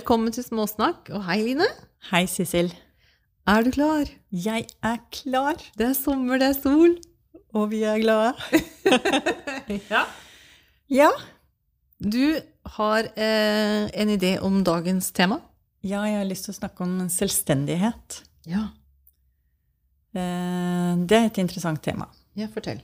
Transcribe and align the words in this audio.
Velkommen 0.00 0.32
til 0.32 0.40
Småsnakk, 0.46 1.10
og 1.12 1.26
hei, 1.26 1.42
Line. 1.44 1.66
Hei, 2.08 2.22
Sissel. 2.24 2.70
Er 3.44 3.66
du 3.66 3.68
klar? 3.74 4.08
Jeg 4.32 4.64
er 4.80 4.94
klar, 5.12 5.58
Det 5.76 5.88
er 5.90 5.92
sommer, 5.92 6.38
det 6.40 6.46
er 6.48 6.54
sol. 6.56 6.94
og 7.52 7.66
vi 7.70 7.82
er 7.84 7.98
glade. 8.00 8.32
Ja. 9.90 10.00
Ja. 10.88 11.10
Du 12.00 12.40
har 12.78 13.10
eh, 13.12 13.90
en 13.92 14.08
idé 14.16 14.38
om 14.40 14.64
dagens 14.64 15.10
tema? 15.12 15.40
ja, 15.84 16.00
jeg 16.08 16.16
har 16.16 16.24
lyst 16.24 16.44
til 16.48 16.54
å 16.54 16.58
snakke 16.62 16.80
om 16.86 16.96
selvstendighet. 17.12 18.22
Ja. 18.48 18.64
Eh, 20.16 20.96
Det 21.04 21.18
er 21.20 21.26
et 21.28 21.38
interessant 21.44 21.82
tema. 21.84 22.08
Ja, 22.36 22.48
fortell. 22.54 22.80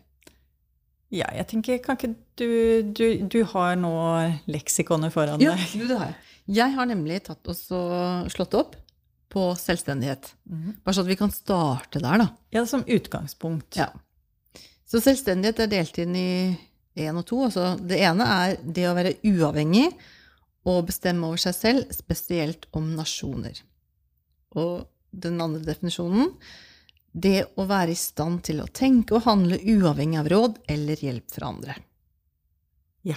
Ja, 1.10 1.32
jeg 1.32 1.46
tenker, 1.48 1.78
kan 1.78 1.96
ikke 1.96 2.12
du 2.36 2.92
Du, 2.92 3.26
du 3.26 3.44
har 3.54 3.74
nå 3.80 3.96
leksikonet 4.52 5.12
foran 5.16 5.40
deg. 5.40 5.48
Ja, 5.48 5.56
det 5.88 5.96
har 5.98 6.10
jeg. 6.12 6.22
Jeg 6.46 6.74
har 6.76 6.86
nemlig 6.86 7.22
tatt 7.26 7.48
og 7.50 8.30
slått 8.30 8.54
opp 8.58 8.76
på 9.32 9.48
selvstendighet. 9.58 10.30
Mhm. 10.46 10.76
Bare 10.84 10.94
så 10.94 11.02
at 11.02 11.10
vi 11.10 11.18
kan 11.18 11.32
starte 11.34 12.00
der, 12.00 12.18
da. 12.22 12.28
Ja, 12.54 12.66
som 12.66 12.84
utgangspunkt. 12.84 13.76
Ja. 13.76 13.90
Så 14.86 15.02
selvstendighet 15.02 15.64
er 15.64 15.72
delt 15.72 15.98
inn 15.98 16.14
i 16.14 16.58
én 16.96 17.18
og 17.18 17.26
to. 17.26 17.42
Altså, 17.48 17.74
det 17.82 17.98
ene 18.00 18.24
er 18.24 18.56
det 18.62 18.86
å 18.88 18.94
være 18.96 19.16
uavhengig 19.26 19.90
og 20.66 20.86
bestemme 20.86 21.26
over 21.26 21.42
seg 21.42 21.54
selv, 21.54 21.90
spesielt 21.94 22.66
om 22.72 22.94
nasjoner. 22.94 23.58
Og 24.56 24.86
den 25.10 25.40
andre 25.42 25.62
definisjonen 25.66 26.32
det 27.16 27.46
å 27.56 27.64
være 27.68 27.94
i 27.94 27.98
stand 27.98 28.42
til 28.44 28.60
å 28.60 28.68
tenke 28.68 29.16
og 29.16 29.24
handle 29.24 29.56
uavhengig 29.56 30.18
av 30.20 30.28
råd 30.28 30.58
eller 30.68 31.00
hjelp 31.00 31.32
fra 31.32 31.48
andre. 31.48 31.76
Ja. 33.08 33.16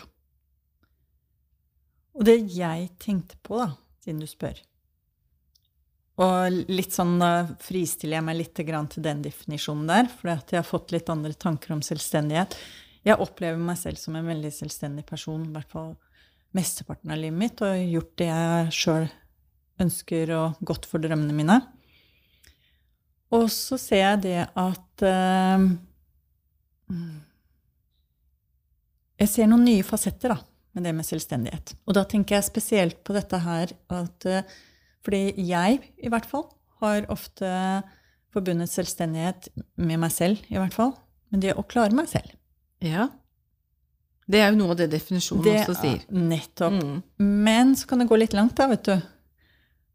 Og 2.19 2.27
det 2.27 2.41
jeg 2.51 2.89
tenkte 2.99 3.37
på, 3.41 3.61
da, 3.61 3.71
siden 4.03 4.19
du 4.19 4.27
spør 4.27 4.57
Og 6.19 6.57
litt 6.67 6.91
sånn 6.91 7.15
fristiller 7.63 8.19
jeg 8.19 8.27
meg 8.27 8.39
litt 8.41 8.51
til 8.59 9.05
den 9.05 9.23
definisjonen 9.23 9.87
der, 9.87 10.11
for 10.11 10.33
jeg 10.33 10.59
har 10.59 10.67
fått 10.67 10.91
litt 10.91 11.09
andre 11.11 11.31
tanker 11.39 11.77
om 11.77 11.83
selvstendighet. 11.85 12.57
Jeg 13.07 13.23
opplever 13.23 13.61
meg 13.63 13.79
selv 13.79 14.01
som 14.01 14.17
en 14.19 14.27
veldig 14.27 14.51
selvstendig 14.51 15.05
person, 15.07 15.47
i 15.47 15.55
hvert 15.55 15.71
fall 15.71 15.93
mesteparten 16.57 17.13
av 17.13 17.21
livet 17.21 17.39
mitt, 17.39 17.63
og 17.63 17.87
gjort 17.87 18.13
det 18.19 18.27
jeg 18.27 18.75
sjøl 18.75 19.09
ønsker 19.79 20.33
og 20.35 20.59
gått 20.65 20.89
for 20.89 20.99
drømmene 20.99 21.35
mine. 21.37 21.59
Og 23.31 23.45
så 23.53 23.77
ser 23.79 24.03
jeg 24.03 24.21
det 24.25 24.39
at 24.57 25.05
eh, 25.05 25.65
Jeg 29.19 29.29
ser 29.29 29.49
noen 29.51 29.67
nye 29.67 29.85
fasetter 29.85 30.33
da, 30.33 30.39
med 30.75 30.85
det 30.85 30.93
med 30.95 31.07
selvstendighet. 31.07 31.73
Og 31.87 31.95
da 31.97 32.05
tenker 32.07 32.37
jeg 32.37 32.49
spesielt 32.49 32.99
på 33.07 33.15
dette 33.17 33.39
her 33.43 33.73
at 33.93 34.29
eh, 34.29 34.57
Fordi 35.05 35.31
jeg, 35.47 35.79
i 36.03 36.09
hvert 36.11 36.27
fall, 36.27 36.43
har 36.81 37.05
ofte 37.09 37.47
forbundet 38.35 38.69
selvstendighet 38.69 39.47
med 39.79 40.01
meg 40.01 40.11
selv, 40.11 40.41
i 40.51 40.57
hvert 40.59 40.75
fall. 40.75 40.91
Men 41.31 41.39
det 41.45 41.55
å 41.55 41.63
klare 41.63 41.95
meg 41.95 42.09
selv. 42.11 42.33
Ja. 42.83 43.07
Det 44.29 44.41
er 44.43 44.51
jo 44.51 44.59
noe 44.59 44.75
av 44.75 44.81
det 44.81 44.89
definisjonen 44.91 45.45
Det 45.45 45.55
også 45.63 45.77
sier. 45.79 46.03
er 46.03 46.27
nettopp. 46.33 46.75
Mm. 46.83 46.99
Men 47.47 47.71
så 47.79 47.87
kan 47.89 48.03
det 48.03 48.09
gå 48.11 48.19
litt 48.19 48.35
langt, 48.37 48.57
da, 48.59 48.67
vet 48.69 48.85
du. 48.85 49.07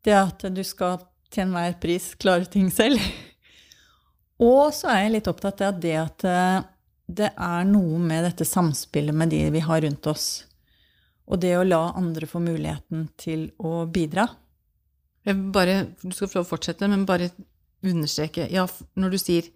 Det 0.05 0.17
at 0.17 0.49
du 0.57 0.63
skal 0.67 0.99
til 1.31 1.45
enhver 1.47 1.77
pris 1.83 2.13
klare 2.19 2.49
ting 2.51 2.71
selv. 2.73 2.99
Og 4.45 4.73
så 4.75 4.91
er 4.91 5.05
jeg 5.05 5.15
litt 5.19 5.31
opptatt 5.31 5.63
av 5.69 5.79
det 5.85 5.95
at 6.01 6.27
eh, 6.27 6.65
det 7.07 7.31
er 7.37 7.69
noe 7.69 8.01
med 8.01 8.25
dette 8.27 8.47
samspillet 8.49 9.15
med 9.15 9.31
de 9.31 9.45
vi 9.55 9.63
har 9.63 9.85
rundt 9.85 10.09
oss. 10.11 10.27
Og 11.31 11.41
det 11.41 11.55
å 11.57 11.65
la 11.65 11.87
andre 11.97 12.29
få 12.29 12.43
muligheten 12.45 13.09
til 13.21 13.49
å 13.59 13.85
bidra. 13.89 14.27
Bare, 15.25 15.77
du 16.03 16.13
skal 16.13 16.29
få 16.29 16.43
fortsette, 16.45 16.89
men 16.91 17.07
bare 17.09 17.31
understreke 17.85 18.45
ja, 18.53 18.67
Når 18.97 19.11
du 19.11 19.19
sier 19.19 19.49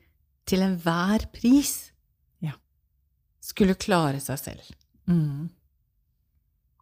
'til 0.48 0.62
enhver 0.64 1.26
pris' 1.32 1.90
Ja. 2.40 2.52
skulle 3.40 3.74
klare 3.74 4.20
seg 4.20 4.38
selv. 4.38 4.64
Mm. 5.06 5.50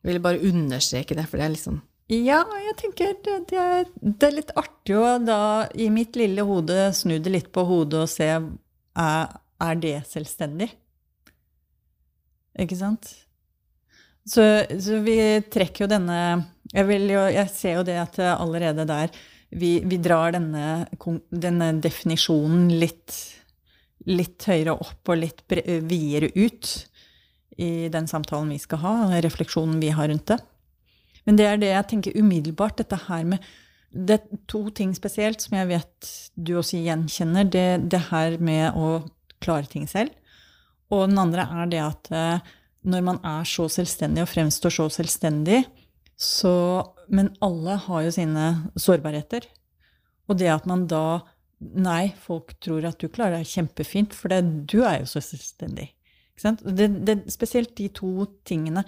Jeg 0.02 0.12
ville 0.12 0.22
bare 0.22 0.38
understreke 0.38 1.16
det, 1.16 1.26
for 1.26 1.38
det 1.38 1.46
er 1.46 1.54
liksom 1.54 1.82
Ja, 2.08 2.44
jeg 2.62 2.76
tenker 2.78 3.14
det, 3.24 3.48
det, 3.50 3.58
er, 3.58 3.84
det 4.00 4.22
er 4.22 4.36
litt 4.36 4.52
artig 4.54 4.94
å 4.94 5.18
da 5.18 5.66
i 5.74 5.90
mitt 5.90 6.14
lille 6.14 6.42
hode 6.46 6.92
snu 6.94 7.18
det 7.18 7.32
litt 7.32 7.50
på 7.50 7.64
hodet 7.66 8.04
og 8.04 8.08
se 8.08 8.28
er, 8.30 9.40
er 9.60 9.74
det 9.74 10.06
selvstendig? 10.06 10.70
Ikke 12.56 12.78
sant? 12.78 13.25
Så, 14.26 14.42
så 14.82 15.00
vi 15.06 15.16
trekker 15.52 15.84
jo 15.84 15.90
denne 15.90 16.18
jeg, 16.74 16.98
jo, 17.06 17.22
jeg 17.30 17.50
ser 17.54 17.76
jo 17.78 17.84
det 17.86 17.94
at 18.00 18.18
allerede 18.34 18.86
der 18.88 19.12
vi, 19.54 19.80
vi 19.86 19.98
drar 20.02 20.34
denne, 20.34 20.86
denne 21.30 21.70
definisjonen 21.82 22.72
litt, 22.80 23.14
litt 24.10 24.46
høyere 24.50 24.74
opp 24.74 25.12
og 25.12 25.20
litt 25.20 25.44
videre 25.86 26.32
ut 26.34 26.72
i 27.62 27.88
den 27.92 28.08
samtalen 28.10 28.50
vi 28.52 28.58
skal 28.60 28.82
ha, 28.82 28.94
refleksjonen 29.24 29.78
vi 29.80 29.92
har 29.94 30.10
rundt 30.10 30.26
det. 30.32 30.40
Men 31.26 31.38
det 31.38 31.46
er 31.48 31.62
det 31.62 31.70
jeg 31.72 31.88
tenker 31.92 32.18
umiddelbart, 32.18 32.78
dette 32.82 32.98
her 33.08 33.24
med 33.26 33.54
Det 33.96 34.18
er 34.18 34.38
to 34.50 34.68
ting 34.70 34.92
spesielt 34.94 35.40
som 35.40 35.56
jeg 35.56 35.68
vet 35.70 36.08
du 36.34 36.56
også 36.58 36.82
gjenkjenner. 36.82 37.46
Det, 37.48 37.88
det 37.88 38.00
her 38.10 38.36
med 38.38 38.76
å 38.76 39.06
klare 39.40 39.66
ting 39.70 39.86
selv. 39.88 40.10
Og 40.92 41.06
den 41.08 41.18
andre 41.18 41.46
er 41.62 41.70
det 41.70 41.80
at 41.80 42.10
eh, 42.12 42.50
når 42.86 43.04
man 43.04 43.18
er 43.26 43.46
så 43.48 43.66
selvstendig 43.72 44.22
og 44.24 44.30
fremstår 44.30 44.74
så 44.78 44.88
selvstendig, 45.00 45.64
så 46.16 46.82
Men 47.08 47.28
alle 47.40 47.76
har 47.76 48.02
jo 48.02 48.10
sine 48.10 48.44
sårbarheter. 48.74 49.44
Og 50.26 50.38
det 50.40 50.48
at 50.50 50.66
man 50.66 50.86
da 50.90 51.22
Nei, 51.56 52.12
folk 52.20 52.52
tror 52.60 52.84
at 52.84 52.98
du 53.00 53.08
klarer 53.08 53.38
deg 53.38 53.48
kjempefint, 53.48 54.12
for 54.12 54.28
det, 54.28 54.42
du 54.68 54.82
er 54.84 54.98
jo 55.00 55.06
så 55.08 55.22
selvstendig. 55.24 55.86
Det, 56.36 56.88
det 57.08 57.32
spesielt 57.32 57.72
de 57.78 57.86
to 57.96 58.26
tingene 58.44 58.82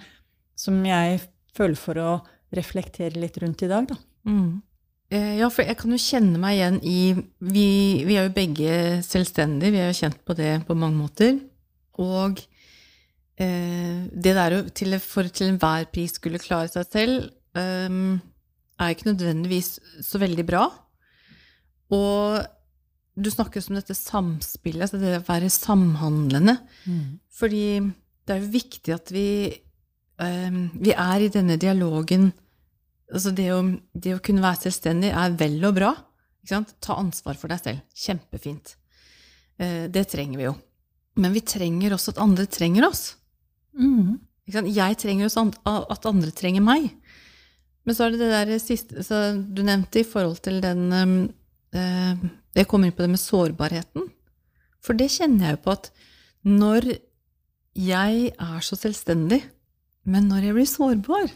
som 0.53 0.77
jeg 0.85 1.17
føler 1.57 1.79
for 1.79 1.97
å 1.97 2.11
reflektere 2.53 3.17
litt 3.17 3.39
rundt 3.41 3.63
i 3.65 3.71
dag, 3.71 3.87
da. 3.89 3.97
Mm. 4.29 4.61
Ja, 5.09 5.47
for 5.49 5.65
jeg 5.65 5.79
kan 5.79 5.95
jo 5.95 5.97
kjenne 5.97 6.37
meg 6.37 6.59
igjen 6.59 6.75
i 6.85 6.99
Vi, 7.41 7.69
vi 8.05 8.17
er 8.19 8.27
jo 8.27 8.35
begge 8.35 8.73
selvstendige, 9.01 9.73
vi 9.73 9.81
er 9.81 9.89
jo 9.89 9.97
kjent 10.03 10.19
på 10.21 10.35
det 10.37 10.51
på 10.67 10.77
mange 10.77 10.99
måter. 11.01 11.39
Og 11.97 12.37
eh, 12.37 12.58
det 13.39 14.33
der 14.35 14.55
å 14.57 14.61
til, 14.75 14.97
for 14.99 15.29
til 15.31 15.53
enhver 15.53 15.87
pris 15.93 16.17
skulle 16.17 16.41
klare 16.43 16.67
seg 16.71 16.89
selv, 16.91 17.29
eh, 17.55 17.99
er 18.79 18.95
ikke 18.95 19.11
nødvendigvis 19.11 19.77
så 20.05 20.19
veldig 20.21 20.45
bra. 20.47 20.65
Og 21.95 22.39
du 23.19 23.29
snakker 23.31 23.63
om 23.67 23.79
dette 23.79 23.95
samspillet, 23.97 24.85
altså 24.85 24.99
det 25.01 25.15
å 25.19 25.25
være 25.27 25.49
samhandlende. 25.51 26.57
Fordi 27.35 27.63
det 28.27 28.35
er 28.35 28.43
jo 28.43 28.53
viktig 28.53 28.93
at 28.95 29.11
vi, 29.11 29.27
eh, 30.21 30.59
vi 30.75 30.93
er 30.93 31.25
i 31.25 31.31
denne 31.33 31.57
dialogen 31.59 32.31
altså 33.09 33.31
det, 33.33 33.49
å, 33.53 33.63
det 33.93 34.15
å 34.15 34.23
kunne 34.23 34.43
være 34.43 34.67
selvstendig 34.67 35.11
er 35.17 35.37
vel 35.39 35.57
og 35.65 35.77
bra. 35.79 35.93
Ikke 36.43 36.55
sant? 36.55 36.75
Ta 36.83 36.97
ansvar 37.01 37.37
for 37.39 37.51
deg 37.51 37.63
selv. 37.63 37.79
Kjempefint. 37.97 38.75
Eh, 39.59 39.87
det 39.91 40.05
trenger 40.11 40.39
vi 40.39 40.45
jo. 40.47 40.55
Men 41.19 41.33
vi 41.35 41.43
trenger 41.43 41.95
også 41.95 42.13
at 42.13 42.21
andre 42.23 42.45
trenger 42.47 42.87
oss. 42.87 43.15
Mm. 43.79 44.19
Jeg 44.49 44.97
trenger 44.99 45.27
jo 45.27 45.31
sånn 45.33 45.51
at 45.69 46.07
andre 46.09 46.31
trenger 46.35 46.63
meg. 46.65 46.89
Men 47.85 47.97
så 47.97 48.05
er 48.05 48.13
det 48.13 48.21
det 48.21 48.31
der 48.33 48.61
siste 48.61 49.03
så 49.05 49.19
du 49.39 49.61
nevnte 49.65 50.01
i 50.01 50.07
forhold 50.07 50.41
til 50.45 50.59
den 50.61 50.89
um, 50.93 51.13
eh, 51.73 52.17
Jeg 52.57 52.67
kommer 52.69 52.89
inn 52.89 52.95
på 52.97 53.05
det 53.05 53.13
med 53.13 53.21
sårbarheten. 53.21 54.09
For 54.83 54.97
det 54.97 55.11
kjenner 55.13 55.47
jeg 55.49 55.57
jo 55.57 55.63
på 55.67 55.75
at 55.77 55.91
når 56.49 56.87
jeg 57.79 58.31
er 58.33 58.61
så 58.65 58.77
selvstendig, 58.79 59.41
men 60.09 60.27
når 60.29 60.49
jeg 60.49 60.55
blir 60.57 60.69
sårbar, 60.69 61.29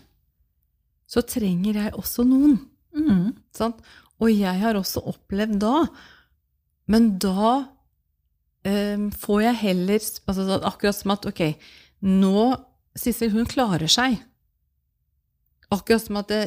så 1.10 1.22
trenger 1.28 1.78
jeg 1.78 1.94
også 2.00 2.26
noen. 2.26 2.58
Mm. 2.96 3.34
Sant? 3.56 3.82
Og 4.22 4.32
jeg 4.32 4.62
har 4.62 4.78
også 4.78 5.04
opplevd 5.12 5.60
da, 5.62 5.86
men 6.92 7.14
da 7.22 7.54
eh, 8.68 9.10
får 9.20 9.42
jeg 9.46 9.62
heller 9.62 10.00
altså, 10.00 10.44
sånn 10.44 10.68
Akkurat 10.68 10.98
som 10.98 11.14
at 11.16 11.28
ok, 11.30 11.44
nå 12.04 12.44
Sissel, 13.00 13.32
hun 13.34 13.48
klarer 13.50 13.90
seg. 13.90 14.20
Akkurat 15.74 16.04
som 16.04 16.20
at 16.22 16.30
det, 16.30 16.42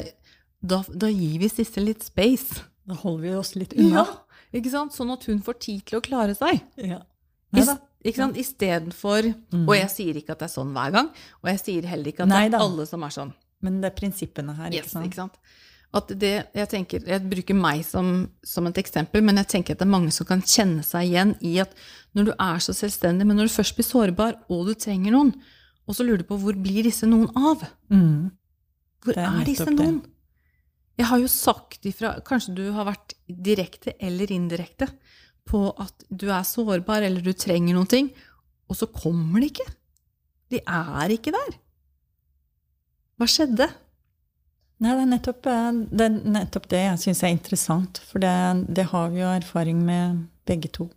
da, 0.63 0.79
da 0.87 1.09
gir 1.11 1.41
vi 1.41 1.49
Sissel 1.51 1.89
litt 1.89 2.05
space. 2.07 2.61
Da 2.87 2.95
holder 3.01 3.25
vi 3.25 3.33
oss 3.35 3.55
litt 3.59 3.73
unna. 3.75 4.05
Ja. 4.05 4.37
Ikke 4.55 4.71
sant? 4.71 4.95
Sånn 4.95 5.11
at 5.11 5.25
hun 5.27 5.41
får 5.43 5.57
tid 5.65 5.81
til 5.89 5.99
å 5.99 6.03
klare 6.05 6.37
seg. 6.37 6.61
Ja. 6.79 7.01
I, 7.51 7.59
Neida. 7.59 7.75
ikke 8.03 8.21
sant? 8.21 8.39
Istedenfor 8.39 9.27
Mm. 9.51 9.65
Og 9.67 9.73
jeg 9.75 9.89
sier 9.91 10.17
ikke 10.19 10.33
at 10.35 10.39
det 10.43 10.47
er 10.49 10.53
sånn 10.53 10.71
hver 10.75 10.91
gang, 10.95 11.07
og 11.41 11.47
jeg 11.51 11.59
sier 11.63 11.85
heller 11.87 12.11
ikke 12.11 12.23
at 12.25 12.31
det 12.31 12.39
er 12.53 12.59
alle 12.59 12.85
som 12.87 13.03
er 13.03 13.13
sånn. 13.15 13.33
Men 13.63 13.81
det 13.81 13.91
er 13.91 13.95
prinsippene 13.97 14.53
her, 14.55 14.71
Yes, 14.71 14.85
ikke 14.85 14.93
sant? 14.93 15.05
ikke 15.07 15.19
sant? 15.21 15.37
At 15.95 16.09
det, 16.19 16.33
jeg, 16.51 16.67
tenker, 16.71 17.05
jeg 17.07 17.23
bruker 17.31 17.55
meg 17.55 17.83
som, 17.87 18.27
som 18.43 18.67
et 18.67 18.79
eksempel, 18.81 19.23
men 19.23 19.39
jeg 19.39 19.49
tenker 19.53 19.75
at 19.75 19.79
det 19.79 19.87
er 19.87 19.93
mange 19.93 20.11
som 20.13 20.27
kan 20.27 20.43
kjenne 20.43 20.83
seg 20.85 21.07
igjen 21.07 21.31
i 21.47 21.53
at 21.63 21.71
når 22.17 22.27
du 22.27 22.33
er 22.33 22.59
så 22.63 22.75
selvstendig, 22.75 23.27
men 23.27 23.39
når 23.39 23.47
du 23.47 23.53
først 23.55 23.77
blir 23.77 23.87
sårbar, 23.87 24.35
og 24.51 24.67
du 24.67 24.73
trenger 24.75 25.15
noen, 25.15 25.31
og 25.87 25.95
så 25.95 26.03
lurer 26.03 26.21
du 26.23 26.27
på 26.27 26.39
hvor 26.41 26.57
blir 26.59 26.83
disse 26.89 27.07
noen 27.07 27.31
av? 27.39 27.63
Mm. 27.93 28.35
Hvor 29.05 29.15
er 29.15 29.29
er, 29.29 29.43
disse 29.47 29.69
det. 29.69 29.77
noen? 29.77 30.01
Jeg 30.97 31.07
har 31.11 31.21
jo 31.21 31.29
sagt 31.29 31.85
ifra 31.85 32.15
Kanskje 32.25 32.55
du 32.57 32.63
har 32.73 32.87
vært 32.87 33.13
direkte 33.29 33.93
eller 34.01 34.31
indirekte 34.33 34.89
på 35.47 35.61
at 35.79 36.03
du 36.09 36.27
er 36.33 36.43
sårbar, 36.43 37.05
eller 37.07 37.23
du 37.23 37.31
trenger 37.31 37.77
noen 37.77 37.87
ting, 37.87 38.09
og 38.67 38.75
så 38.75 38.89
kommer 38.91 39.39
de 39.39 39.47
ikke. 39.53 39.67
De 40.51 40.59
er 40.59 41.13
ikke 41.15 41.31
der. 41.31 41.53
Hva 43.15 43.27
skjedde? 43.31 43.69
Nei, 44.77 44.93
det 44.93 45.01
er 45.01 45.09
nettopp 45.09 45.47
eh, 45.49 45.69
det, 45.89 46.05
er 46.05 46.33
nettopp 46.37 46.67
det 46.69 46.83
jeg 46.83 47.01
syns 47.01 47.23
er 47.25 47.33
interessant. 47.33 48.01
For 48.09 48.21
det, 48.21 48.33
det, 48.69 48.89
har 48.91 49.09
vi 49.13 49.23
jo 49.23 49.31
erfaring 49.31 49.79
med 49.85 50.25
begge 50.47 50.69
to. 50.73 50.89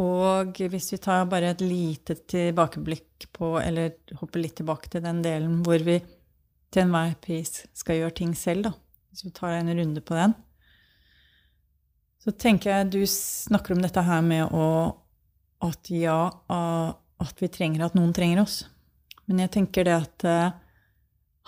Og 0.00 0.56
hvis 0.72 0.88
vi 0.94 1.00
tar 1.02 1.26
bare 1.28 1.50
et 1.52 1.64
lite 1.64 2.16
tilbakeblikk 2.30 3.26
på, 3.36 3.58
eller 3.60 3.92
hopper 4.20 4.40
litt 4.40 4.56
tilbake 4.62 4.88
til 4.88 5.04
den 5.04 5.20
delen 5.24 5.58
hvor 5.66 5.82
vi 5.84 5.98
til 6.70 6.86
enhver 6.86 7.16
pris 7.20 7.64
skal 7.76 7.98
gjøre 7.98 8.16
ting 8.22 8.32
selv, 8.38 8.70
da. 8.70 8.72
Hvis 9.10 9.26
vi 9.26 9.34
tar 9.34 9.58
en 9.58 9.72
runde 9.74 10.00
på 10.00 10.16
den. 10.16 10.32
Så 12.20 12.32
tenker 12.36 12.70
jeg 12.70 12.90
du 12.94 13.00
snakker 13.10 13.74
om 13.74 13.82
dette 13.82 14.04
her 14.04 14.24
med 14.24 14.52
å 14.52 14.66
At 15.60 15.90
ja, 15.92 16.30
at 16.48 17.42
vi 17.42 17.48
trenger 17.52 17.82
at 17.84 17.96
noen 17.98 18.14
trenger 18.16 18.40
oss. 18.40 18.62
Men 19.28 19.42
jeg 19.42 19.52
tenker 19.58 19.84
det 19.84 19.92
at 19.92 20.24
uh, 20.24 20.54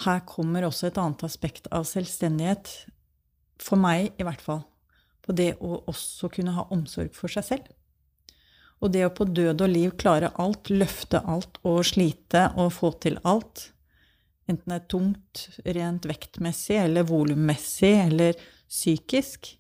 her 0.01 0.23
kommer 0.27 0.65
også 0.67 0.89
et 0.89 0.99
annet 0.99 1.23
aspekt 1.27 1.69
av 1.75 1.85
selvstendighet. 1.89 2.71
For 3.63 3.79
meg, 3.79 4.11
i 4.19 4.27
hvert 4.27 4.43
fall. 4.43 4.65
På 5.23 5.35
det 5.37 5.53
å 5.63 5.83
også 5.91 6.33
kunne 6.33 6.55
ha 6.57 6.67
omsorg 6.75 7.13
for 7.15 7.31
seg 7.31 7.47
selv. 7.47 7.69
Og 8.83 8.91
det 8.91 9.05
å 9.07 9.13
på 9.15 9.29
død 9.31 9.63
og 9.63 9.71
liv 9.71 9.93
klare 10.01 10.33
alt, 10.43 10.73
løfte 10.73 11.21
alt 11.23 11.61
og 11.63 11.85
slite 11.87 12.49
og 12.59 12.73
få 12.75 12.91
til 13.05 13.21
alt, 13.23 13.69
enten 14.51 14.73
det 14.73 14.79
er 14.81 14.89
tungt 14.91 15.45
rent 15.77 16.09
vektmessig 16.11 16.81
eller 16.83 17.07
volummessig 17.07 17.93
eller 18.09 18.41
psykisk, 18.67 19.53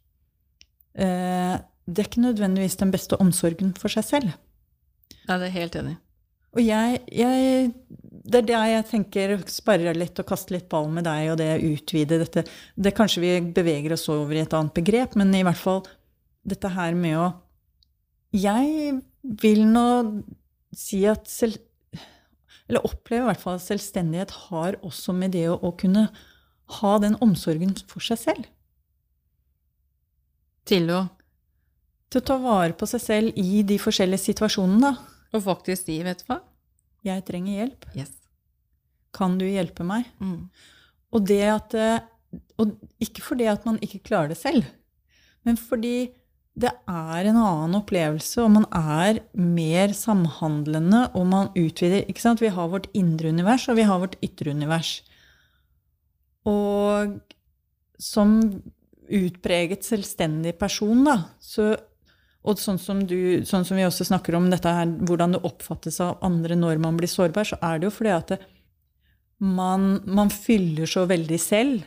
eh, 0.98 1.54
det 1.86 2.02
er 2.02 2.08
ikke 2.08 2.24
nødvendigvis 2.24 2.80
den 2.80 2.90
beste 2.90 3.18
omsorgen 3.22 3.76
for 3.78 3.94
seg 3.94 4.08
selv. 4.08 4.34
Ja, 5.28 5.36
det 5.38 5.52
er 5.52 5.54
helt 5.60 5.78
enig. 5.78 5.96
Og 6.52 6.60
jeg, 6.64 7.00
jeg, 7.14 7.70
Det 8.22 8.38
er 8.38 8.46
der 8.46 8.66
jeg 8.70 8.86
tenker 8.86 9.32
sparre 9.50 9.94
litt 9.96 10.20
og 10.22 10.28
kaste 10.28 10.54
litt 10.54 10.68
ball 10.70 10.86
med 10.94 11.08
deg, 11.08 11.32
og 11.32 11.40
det 11.40 11.48
utvide 11.66 12.20
dette 12.20 12.44
det 12.78 12.94
Kanskje 12.94 13.22
vi 13.24 13.32
beveger 13.54 13.96
oss 13.96 14.06
over 14.12 14.36
i 14.36 14.44
et 14.44 14.54
annet 14.54 14.74
begrep, 14.76 15.16
men 15.18 15.34
i 15.34 15.42
hvert 15.42 15.58
fall 15.58 15.82
dette 16.46 16.70
her 16.74 16.94
med 16.98 17.18
å 17.18 17.26
Jeg 18.34 19.00
vil 19.42 19.64
nå 19.68 19.86
si 20.74 21.02
at 21.06 21.26
selv, 21.28 21.58
eller 22.68 22.86
opplever 22.86 23.26
i 23.26 23.30
hvert 23.32 23.42
fall 23.42 23.58
at 23.58 23.66
selvstendighet 23.66 24.32
har 24.48 24.78
også 24.86 25.14
med 25.16 25.34
det 25.34 25.48
å, 25.50 25.58
å 25.58 25.74
kunne 25.76 26.06
ha 26.78 26.92
den 27.02 27.18
omsorgen 27.24 27.74
for 27.90 28.04
seg 28.04 28.22
selv. 28.22 28.46
Til 30.68 30.88
å 30.94 31.02
Til 32.12 32.20
å 32.20 32.26
ta 32.28 32.34
vare 32.36 32.74
på 32.76 32.84
seg 32.84 33.00
selv 33.00 33.38
i 33.40 33.62
de 33.64 33.78
forskjellige 33.80 34.20
situasjonene, 34.20 34.90
da. 34.92 35.12
Og 35.32 35.46
faktisk 35.46 35.86
si, 35.86 35.94
vet 36.04 36.20
du 36.20 36.26
hva? 36.28 36.42
Jeg 37.06 37.24
trenger 37.26 37.58
hjelp. 37.58 37.86
Yes. 37.98 38.12
Kan 39.14 39.36
du 39.40 39.46
hjelpe 39.48 39.84
meg? 39.86 40.08
Mm. 40.22 40.48
Og 41.12 41.28
det 41.28 41.42
at 41.50 41.76
eh, 41.76 42.08
Og 42.60 42.76
ikke 43.02 43.24
fordi 43.24 43.48
at 43.50 43.66
man 43.68 43.80
ikke 43.84 44.04
klarer 44.06 44.32
det 44.32 44.38
selv, 44.40 44.64
men 45.44 45.58
fordi 45.60 46.12
det 46.52 46.70
er 46.88 47.26
en 47.26 47.38
annen 47.40 47.78
opplevelse, 47.78 48.42
og 48.44 48.50
man 48.52 48.66
er 48.76 49.22
mer 49.32 49.94
samhandlende, 49.96 51.06
og 51.16 51.24
man 51.30 51.48
utvider 51.56 52.04
ikke 52.04 52.24
sant? 52.24 52.42
Vi 52.44 52.52
har 52.52 52.68
vårt 52.68 52.90
indre 52.96 53.32
univers, 53.32 53.64
og 53.72 53.78
vi 53.80 53.86
har 53.88 54.00
vårt 54.02 54.18
ytre 54.24 54.52
univers. 54.52 54.98
Og 56.48 57.16
som 57.96 58.36
utpreget 59.12 59.86
selvstendig 59.86 60.54
person, 60.60 61.04
da, 61.08 61.16
så 61.40 61.72
og 62.42 62.58
sånn 62.58 62.80
som, 62.82 63.04
du, 63.06 63.44
sånn 63.46 63.64
som, 63.66 63.78
vi 63.78 63.86
også 63.86 64.08
snakker 64.08 64.34
om 64.34 64.48
dette 64.50 64.70
her, 64.70 64.88
hvordan 65.06 65.36
det 65.36 65.44
oppfattes 65.46 66.00
av 66.02 66.18
andre 66.26 66.56
når 66.58 66.80
man 66.82 66.98
blir 66.98 67.10
sårbar, 67.10 67.46
så 67.46 67.58
er 67.62 67.78
det 67.78 67.86
jo 67.86 67.94
fordi 67.94 68.14
at 68.16 68.32
det, 68.34 68.38
man, 69.42 70.00
man, 70.06 70.30
fyller 70.30 70.90
så 70.90 71.04
veldig 71.10 71.38
selv. 71.42 71.84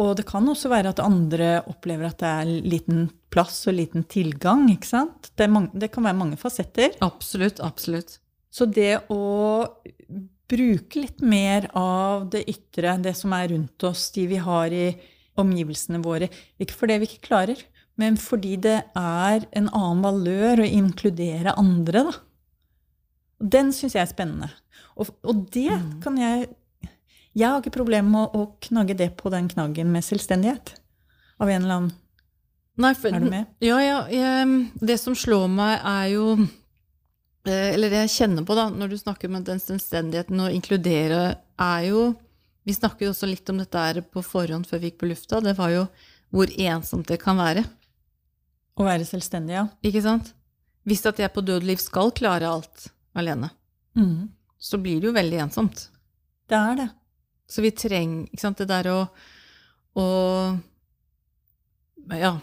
Og 0.00 0.14
det 0.16 0.26
kan 0.28 0.46
også 0.48 0.70
være 0.72 0.92
at 0.92 1.00
andre 1.04 1.48
opplever 1.68 2.08
at 2.08 2.20
det 2.20 2.28
er 2.28 2.52
liten 2.72 3.08
plass 3.32 3.62
og 3.68 3.76
liten 3.76 4.04
tilgang. 4.08 4.66
ikke 4.72 4.88
sant? 4.88 5.32
Det, 5.36 5.48
mange, 5.52 5.72
det 5.76 5.90
kan 5.92 6.04
være 6.06 6.18
mange 6.18 6.40
fasetter. 6.40 6.94
Absolutt, 7.04 7.60
absolutt. 7.64 8.18
Så 8.52 8.66
det 8.68 9.02
å 9.12 9.20
bruke 10.50 11.04
litt 11.04 11.20
mer 11.22 11.68
av 11.78 12.28
det 12.32 12.46
ytre, 12.50 12.96
det 13.04 13.14
som 13.18 13.32
er 13.36 13.52
rundt 13.52 13.84
oss, 13.86 14.08
de 14.14 14.26
vi 14.30 14.40
har 14.40 14.72
i 14.74 14.88
omgivelsene 15.40 16.00
våre 16.02 16.26
Ikke 16.60 16.74
fordi 16.76 16.96
vi 17.00 17.08
ikke 17.08 17.28
klarer, 17.28 17.60
men 18.00 18.16
fordi 18.20 18.56
det 18.64 18.78
er 18.96 19.44
en 19.56 19.68
annen 19.68 20.02
valør 20.04 20.62
å 20.62 20.68
inkludere 20.68 21.56
andre, 21.60 22.04
da. 22.08 22.16
Den 23.40 23.72
syns 23.72 23.96
jeg 23.96 24.04
er 24.04 24.10
spennende. 24.10 24.50
Og, 25.00 25.12
og 25.24 25.46
det 25.54 25.70
mm. 25.72 25.92
kan 26.04 26.18
jeg 26.20 26.48
Jeg 27.30 27.46
har 27.46 27.60
ikke 27.60 27.78
problemer 27.78 28.10
med 28.10 28.34
å, 28.34 28.42
å, 28.42 28.58
knagge 28.66 28.96
det 28.98 29.12
på 29.16 29.30
den 29.32 29.46
knaggen 29.48 29.92
med 29.92 30.04
selvstendighet. 30.04 30.74
Av 31.40 31.48
en 31.48 31.62
eller 31.62 31.76
annen 31.76 31.92
Nei, 32.80 32.94
for, 32.96 33.12
Er 33.12 33.22
du 33.22 33.28
med? 33.30 33.48
Ja, 33.62 33.78
ja. 33.82 34.44
Det 34.80 34.96
som 35.00 35.14
slår 35.16 35.46
meg, 35.52 35.76
er 35.84 36.06
jo 36.14 36.26
eh, 36.40 37.70
Eller 37.74 37.92
det 37.92 38.04
jeg 38.06 38.14
kjenner 38.16 38.46
på 38.48 38.56
da, 38.56 38.68
når 38.72 38.92
du 38.92 38.98
snakker 39.00 39.32
med 39.32 39.46
den 39.48 39.60
selvstendigheten 39.62 40.40
og 40.42 40.56
inkludere, 40.56 41.22
er 41.60 41.88
jo 41.90 42.06
Vi 42.66 42.76
snakket 42.76 43.12
også 43.12 43.28
litt 43.30 43.52
om 43.52 43.60
dette 43.60 43.84
her 43.84 44.02
på 44.04 44.24
forhånd 44.24 44.68
før 44.68 44.82
vi 44.82 44.90
gikk 44.90 45.00
på 45.04 45.10
lufta. 45.12 45.40
Det 45.44 45.56
var 45.58 45.74
jo 45.74 45.84
hvor 46.30 46.50
ensomt 46.62 47.08
det 47.10 47.18
kan 47.22 47.38
være. 47.40 47.64
Å 48.78 48.86
være 48.86 49.06
selvstendig, 49.08 49.56
ja. 49.56 49.66
Ikke 49.86 50.02
sant? 50.04 50.32
Hvis 50.88 51.04
at 51.08 51.18
jeg 51.20 51.32
på 51.34 51.44
død 51.44 51.66
liv 51.68 51.80
skal 51.82 52.12
klare 52.16 52.48
alt 52.48 52.88
alene, 53.18 53.50
mm. 53.98 54.30
så 54.58 54.80
blir 54.80 55.00
det 55.00 55.10
jo 55.10 55.16
veldig 55.16 55.42
ensomt. 55.46 55.88
Det 56.50 56.58
er 56.58 56.78
det. 56.78 56.88
Så 57.50 57.64
vi 57.64 57.72
trenger 57.74 58.28
ikke 58.30 58.44
sant, 58.44 58.62
det 58.62 58.70
der 58.70 58.88
å, 58.92 59.00
å 59.98 60.06
ja, 62.14 62.36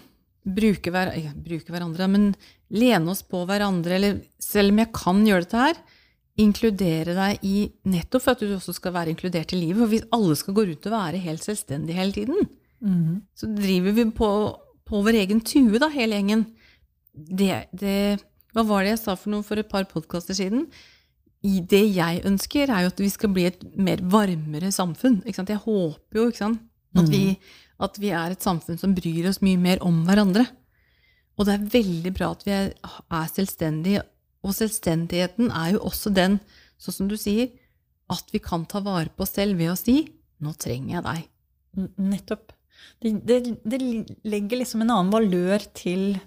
bruke, 0.44 0.92
hver, 0.94 1.14
bruke, 1.44 1.72
hverandre, 1.72 2.10
men 2.12 2.30
lene 2.76 3.14
oss 3.14 3.24
på 3.24 3.46
hverandre, 3.48 3.96
eller 3.98 4.20
selv 4.44 4.74
om 4.74 4.84
jeg 4.84 4.94
kan 4.96 5.24
gjøre 5.28 5.48
dette 5.48 5.64
her, 5.64 5.82
inkludere 6.38 7.16
deg 7.18 7.46
i 7.50 7.56
Nettopp 7.90 8.24
for 8.24 8.36
at 8.36 8.44
du 8.44 8.52
også 8.54 8.76
skal 8.78 8.94
være 8.94 9.14
inkludert 9.14 9.56
i 9.56 9.60
livet. 9.60 9.80
For 9.82 9.90
hvis 9.90 10.06
alle 10.14 10.36
skal 10.38 10.56
gå 10.58 10.68
rundt 10.68 10.86
og 10.86 10.94
være 10.94 11.22
helt 11.24 11.46
selvstendige 11.46 11.98
hele 11.98 12.14
tiden, 12.14 12.50
mm. 12.84 13.14
så 13.34 13.50
driver 13.58 13.96
vi 13.98 14.06
på 14.20 14.30
på 14.88 15.02
vår 15.06 15.20
egen 15.24 15.42
tue, 15.46 15.80
da, 15.82 15.90
hele 15.94 16.18
gjengen. 16.18 16.46
Det, 17.14 17.68
det, 17.76 17.98
hva 18.56 18.66
var 18.68 18.86
det 18.86 18.96
jeg 18.96 19.04
sa 19.04 19.18
for 19.20 19.34
noe 19.34 19.46
for 19.46 19.60
et 19.60 19.70
par 19.70 19.88
podkaster 19.90 20.38
siden? 20.38 20.68
Det 21.44 21.84
jeg 21.94 22.24
ønsker, 22.28 22.72
er 22.72 22.86
jo 22.86 22.92
at 22.92 23.02
vi 23.02 23.10
skal 23.14 23.32
bli 23.36 23.46
et 23.50 23.62
mer 23.78 24.02
varmere 24.02 24.72
samfunn. 24.74 25.22
Jeg 25.28 25.62
håper 25.64 26.20
jo 26.20 26.30
at 26.98 27.12
vi, 27.12 27.24
mm. 27.36 27.52
at, 27.86 28.00
vi, 28.02 28.10
er 28.10 28.34
et 28.34 28.44
samfunn 28.44 28.80
som 28.82 28.96
bryr 28.98 29.30
oss 29.30 29.44
mye 29.46 29.60
mer 29.62 29.84
om 29.86 30.02
hverandre. 30.08 30.48
Og 31.38 31.46
det 31.46 31.54
er 31.54 31.70
veldig 31.78 32.14
bra 32.18 32.32
at 32.34 32.44
vi 32.48 32.56
er, 32.56 32.74
er 33.14 33.30
selvstendige. 33.30 34.04
Og 34.46 34.56
selvstendigheten 34.58 35.52
er 35.52 35.76
jo 35.76 35.86
også 35.86 36.12
den, 36.14 36.40
sånn 36.82 37.02
som 37.02 37.12
du 37.12 37.18
sier, 37.20 37.52
at 38.10 38.30
vi 38.32 38.42
kan 38.42 38.66
ta 38.70 38.82
vare 38.82 39.12
på 39.14 39.26
oss 39.26 39.36
selv 39.36 39.60
ved 39.60 39.74
å 39.74 39.80
si 39.80 40.06
'nå 40.40 40.54
trenger 40.62 40.96
jeg 40.96 41.04
deg'. 41.04 41.26
Nettopp. 41.98 42.57
Det, 43.04 43.14
det, 43.30 43.38
det, 43.64 43.80
legger 44.26 44.62
liksom 44.62 44.84
en 44.84 44.94
annen 44.94 45.14
valør 45.14 45.64
til 45.78 46.18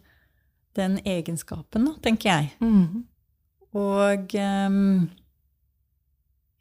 den 0.79 1.01
egenskapen, 1.03 1.89
da, 1.89 1.97
tenker 2.05 2.31
jeg. 2.31 2.53
Mm. 2.63 3.03
Og 3.81 4.37
um, 4.39 5.09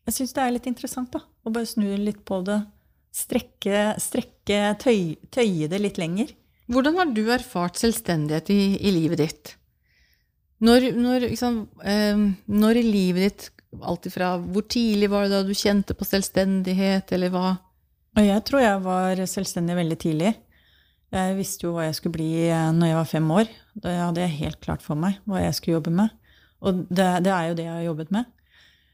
jeg 0.10 0.15
syns 0.15 0.34
det 0.34 0.43
er 0.43 0.55
litt 0.55 0.67
interessant 0.69 1.12
da, 1.13 1.22
å 1.22 1.53
bare 1.53 1.69
snu 1.69 1.88
litt 2.01 2.24
på 2.25 2.41
det. 2.48 2.60
Strekke, 3.13 3.93
strekke 4.01 4.74
tøy, 4.81 5.15
tøye 5.34 5.69
det 5.69 5.79
litt 5.81 6.01
lenger. 6.01 6.34
Hvordan 6.69 7.00
har 7.01 7.13
du 7.13 7.24
erfart 7.34 7.79
selvstendighet 7.81 8.51
i, 8.53 8.62
i 8.86 8.93
livet 8.93 9.22
ditt? 9.22 9.53
Når, 10.65 10.89
når, 10.98 11.29
liksom, 11.31 11.63
eh, 11.88 12.19
når, 12.51 12.81
i 12.81 12.86
livet 12.86 13.25
ditt, 13.25 13.48
alt 13.86 14.10
ifra 14.10 14.34
hvor 14.41 14.65
tidlig 14.69 15.10
var 15.13 15.25
det 15.25 15.34
da 15.34 15.41
du 15.46 15.53
kjente 15.58 15.96
på 15.98 16.08
selvstendighet, 16.10 17.13
eller 17.15 17.34
hva? 17.34 17.53
Og 18.17 18.25
jeg 18.25 18.43
tror 18.47 18.63
jeg 18.63 18.85
var 18.85 19.21
selvstendig 19.29 19.75
veldig 19.77 19.97
tidlig. 20.01 20.31
Jeg 21.09 21.37
visste 21.39 21.65
jo 21.65 21.73
hva 21.73 21.87
jeg 21.87 21.97
skulle 21.97 22.19
bli 22.19 22.29
eh, 22.49 22.71
når 22.75 22.91
jeg 22.91 22.97
var 22.99 23.09
fem 23.09 23.31
år. 23.33 23.53
Da 23.81 23.93
hadde 24.05 24.21
jeg 24.21 24.37
helt 24.43 24.59
klart 24.61 24.83
for 24.85 24.99
meg 24.99 25.17
hva 25.29 25.41
jeg 25.41 25.55
skulle 25.57 25.79
jobbe 25.79 25.93
med. 26.01 26.13
Og 26.59 26.83
det, 26.89 27.07
det 27.25 27.33
er 27.33 27.47
jo 27.47 27.55
det 27.57 27.65
jeg 27.65 27.75
har 27.75 27.87
jobbet 27.87 28.11
med. 28.13 28.29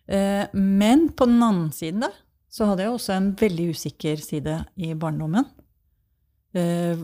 Eh, 0.07 0.43
men 0.55 1.10
på 1.17 1.27
den 1.27 1.65
siden 1.75 2.05
da, 2.05 2.12
så 2.51 2.69
hadde 2.69 2.86
jeg 2.86 2.95
også 2.95 3.15
en 3.17 3.31
veldig 3.39 3.69
usikker 3.75 4.22
side 4.24 4.60
i 4.79 4.93
barndommen. 4.95 5.48
Eh, 6.55 6.95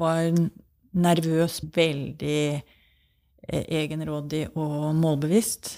var 0.00 0.32
nervøs, 0.98 1.60
veldig 1.74 2.40
egenrådig 3.48 4.48
og 4.58 4.90
målbevisst. 4.98 5.70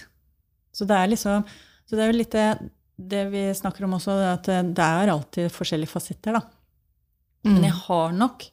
Så 0.72 0.86
det 0.88 0.96
er 0.96 1.10
liksom 1.12 1.44
Så 1.84 1.98
det 1.98 2.04
er 2.04 2.12
jo 2.12 2.18
litt 2.20 2.34
det 2.34 2.70
det 3.10 3.26
vi 3.32 3.42
snakker 3.56 3.86
om 3.86 3.96
også, 3.96 4.16
er 4.18 4.32
at 4.34 4.48
det 4.76 4.86
er 4.86 5.12
alltid 5.12 5.52
forskjellige 5.54 5.92
fasetter, 5.92 6.36
da. 6.36 6.42
Men 7.46 7.62
jeg 7.64 7.76
har 7.86 8.10
nok 8.12 8.44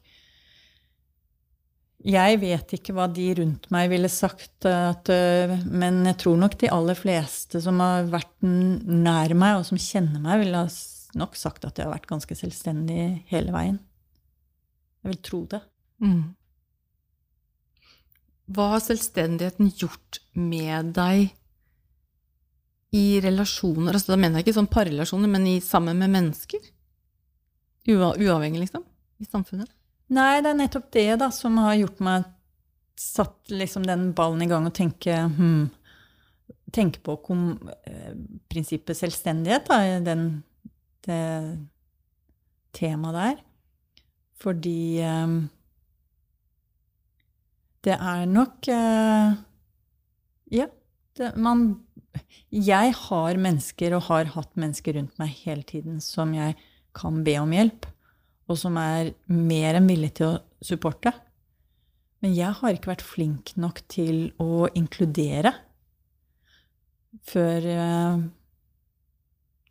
Jeg 2.08 2.38
vet 2.40 2.72
ikke 2.72 2.94
hva 2.96 3.04
de 3.10 3.26
rundt 3.36 3.66
meg 3.74 3.88
ville 3.90 4.08
sagt, 4.08 4.64
at, 4.64 5.10
øh, 5.10 5.56
men 5.66 6.04
jeg 6.06 6.16
tror 6.22 6.36
nok 6.38 6.54
de 6.60 6.70
aller 6.70 6.96
fleste 6.96 7.60
som 7.60 7.82
har 7.82 8.06
vært 8.08 8.36
nær 8.46 9.34
meg, 9.34 9.58
og 9.58 9.66
som 9.66 9.80
kjenner 9.82 10.22
meg, 10.22 10.44
ville 10.44 10.62
nok 11.18 11.34
sagt 11.36 11.66
at 11.66 11.76
jeg 11.76 11.88
har 11.88 11.96
vært 11.96 12.06
ganske 12.08 12.38
selvstendig 12.38 13.24
hele 13.32 13.52
veien. 13.52 13.80
Jeg 15.02 15.10
vil 15.10 15.20
tro 15.26 15.42
det. 15.50 15.60
Mm. 15.98 16.22
Hva 18.54 18.70
har 18.76 18.84
selvstendigheten 18.86 19.74
gjort 19.76 20.22
med 20.38 20.94
deg 20.96 21.34
i 22.96 23.20
relasjoner? 23.20 23.92
Altså, 23.92 24.14
da 24.14 24.20
mener 24.20 24.40
jeg 24.40 24.48
ikke 24.48 24.58
sånn 24.60 24.70
parrelasjoner, 24.72 25.30
men 25.30 25.46
i, 25.50 25.58
sammen 25.64 25.98
med 26.00 26.12
mennesker? 26.14 26.62
Ua, 27.88 28.14
uavhengig, 28.14 28.62
liksom? 28.64 28.84
I 29.20 29.28
samfunnet? 29.28 29.70
Nei, 30.14 30.40
det 30.40 30.52
er 30.52 30.60
nettopp 30.62 30.88
det 30.96 31.08
da, 31.20 31.28
som 31.34 31.58
har 31.60 31.76
gjort 31.76 32.00
meg 32.04 32.28
satt 32.98 33.52
liksom 33.52 33.84
den 33.86 34.12
ballen 34.16 34.42
i 34.42 34.48
gang 34.50 34.66
og 34.66 34.74
tenke 34.76 35.20
hmm, 35.36 35.68
Tenke 36.68 37.00
på 37.00 37.14
kom, 37.24 37.54
eh, 37.88 38.12
prinsippet 38.52 38.98
selvstendighet, 38.98 39.70
da, 39.70 40.00
den, 40.04 40.24
det 41.06 41.20
temaet 42.76 43.16
der. 43.16 43.38
Fordi 44.36 45.00
eh, 45.00 45.32
det 47.88 47.96
er 47.96 48.28
nok 48.28 48.68
eh, 48.68 49.38
Ja, 50.58 50.68
det, 51.16 51.30
man 51.40 51.64
Jeg 52.54 52.94
har 52.96 53.38
mennesker, 53.38 53.94
og 53.96 54.08
har 54.08 54.32
hatt 54.34 54.58
mennesker 54.58 54.96
rundt 54.96 55.18
meg 55.20 55.34
hele 55.44 55.64
tiden, 55.68 56.02
som 56.04 56.32
jeg 56.36 56.56
kan 56.96 57.22
be 57.26 57.36
om 57.40 57.52
hjelp 57.54 57.86
og 58.48 58.56
som 58.56 58.78
er 58.80 59.12
mer 59.30 59.76
enn 59.76 59.88
villig 59.88 60.14
til 60.18 60.32
å 60.32 60.64
supporte. 60.64 61.12
Men 62.24 62.34
jeg 62.34 62.56
har 62.60 62.74
ikke 62.74 62.92
vært 62.94 63.06
flink 63.06 63.52
nok 63.60 63.82
til 63.92 64.30
å 64.42 64.66
inkludere 64.76 65.52
før 67.28 67.68
eh, 67.72 68.22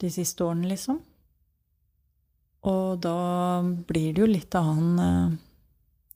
de 0.01 0.11
siste 0.13 0.45
årene, 0.45 0.69
liksom. 0.69 1.01
Og 2.67 2.99
da 3.01 3.17
blir 3.89 4.13
det 4.13 4.23
jo 4.23 4.29
litt 4.29 4.57
annen 4.57 5.01
eh, 5.01 5.39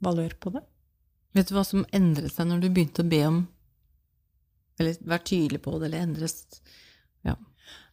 valør 0.06 0.38
på 0.40 0.54
det. 0.56 0.64
Vet 1.36 1.50
du 1.50 1.56
hva 1.56 1.66
som 1.66 1.88
endret 1.96 2.34
seg 2.34 2.48
når 2.50 2.64
du 2.64 2.70
begynte 2.70 3.04
å 3.04 3.12
be 3.12 3.22
om 3.26 3.44
Eller 4.82 4.98
være 5.14 5.26
tydelig 5.32 5.62
på 5.64 5.78
det, 5.80 5.88
eller 5.92 6.06
endres 6.10 6.36
Ja. 7.28 7.36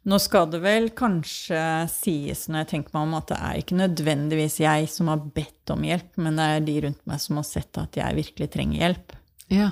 Nå 0.09 0.17
skal 0.23 0.47
det 0.49 0.61
vel 0.65 0.87
kanskje 0.97 1.59
sies, 1.93 2.47
når 2.49 2.63
jeg 2.63 2.69
tenker 2.71 2.95
meg 2.97 3.03
om, 3.09 3.15
at 3.19 3.27
det 3.29 3.39
er 3.45 3.59
ikke 3.61 3.77
nødvendigvis 3.77 4.57
jeg 4.63 4.87
som 4.89 5.11
har 5.13 5.21
bedt 5.37 5.73
om 5.75 5.83
hjelp, 5.85 6.17
men 6.25 6.39
det 6.41 6.47
er 6.55 6.65
de 6.65 6.77
rundt 6.87 7.03
meg 7.11 7.21
som 7.21 7.37
har 7.41 7.45
sett 7.45 7.77
at 7.83 7.99
jeg 8.01 8.17
virkelig 8.23 8.49
trenger 8.57 8.81
hjelp. 8.87 9.13
ja. 9.53 9.71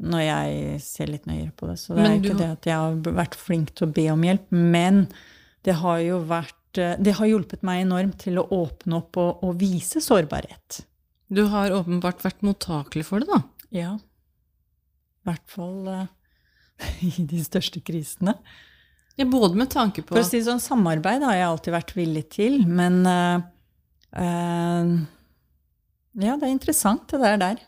når 0.00 0.20
jeg 0.24 0.80
ser 0.80 1.10
litt 1.12 1.26
nøyere 1.28 1.52
på 1.60 1.66
det. 1.68 1.74
Så 1.76 1.92
det 1.92 2.00
Men 2.00 2.06
er 2.10 2.20
ikke 2.22 2.32
du- 2.32 2.38
det 2.40 2.46
at 2.54 2.64
jeg 2.70 2.74
har 2.80 2.94
vært 3.20 3.34
flink 3.36 3.74
til 3.76 3.86
å 3.86 3.92
be 3.92 4.06
om 4.08 4.22
hjelp, 4.24 4.46
men 4.50 5.02
det 5.62 5.74
har 5.76 5.98
jo 6.00 6.20
vært 6.24 6.54
Det 6.72 7.12
har 7.18 7.26
hjulpet 7.26 7.62
meg 7.62 7.82
enormt 7.84 8.16
til 8.22 8.38
å 8.40 8.48
åpne 8.48 8.96
opp 8.96 9.16
og, 9.18 9.42
og 9.44 9.58
vise 9.58 10.00
sårbarhet. 10.00 10.84
Du 11.30 11.42
har 11.48 11.68
åpenbart 11.70 12.22
vært 12.22 12.40
mottakelig 12.46 13.04
for 13.04 13.20
det, 13.20 13.28
da. 13.28 13.42
Ja. 13.70 13.92
I 13.98 15.28
hvert 15.28 15.48
fall 15.50 15.88
eh, 15.88 16.06
i 17.08 17.26
de 17.28 17.40
største 17.44 17.82
krisene. 17.84 18.36
Ja, 19.18 19.26
både 19.28 19.58
med 19.58 19.70
tanke 19.72 20.02
på 20.02 20.14
For 20.14 20.22
å 20.22 20.28
si 20.28 20.40
sånn, 20.44 20.62
samarbeid 20.62 21.24
har 21.26 21.36
jeg 21.36 21.48
alltid 21.48 21.74
vært 21.74 21.96
villig 21.96 22.22
til, 22.32 22.60
men 22.68 23.02
uh, 23.04 23.42
uh, 24.16 24.94
Ja, 26.20 26.36
det 26.38 26.46
er 26.46 26.54
interessant, 26.54 27.04
det 27.10 27.20
der 27.20 27.42
der. 27.42 27.60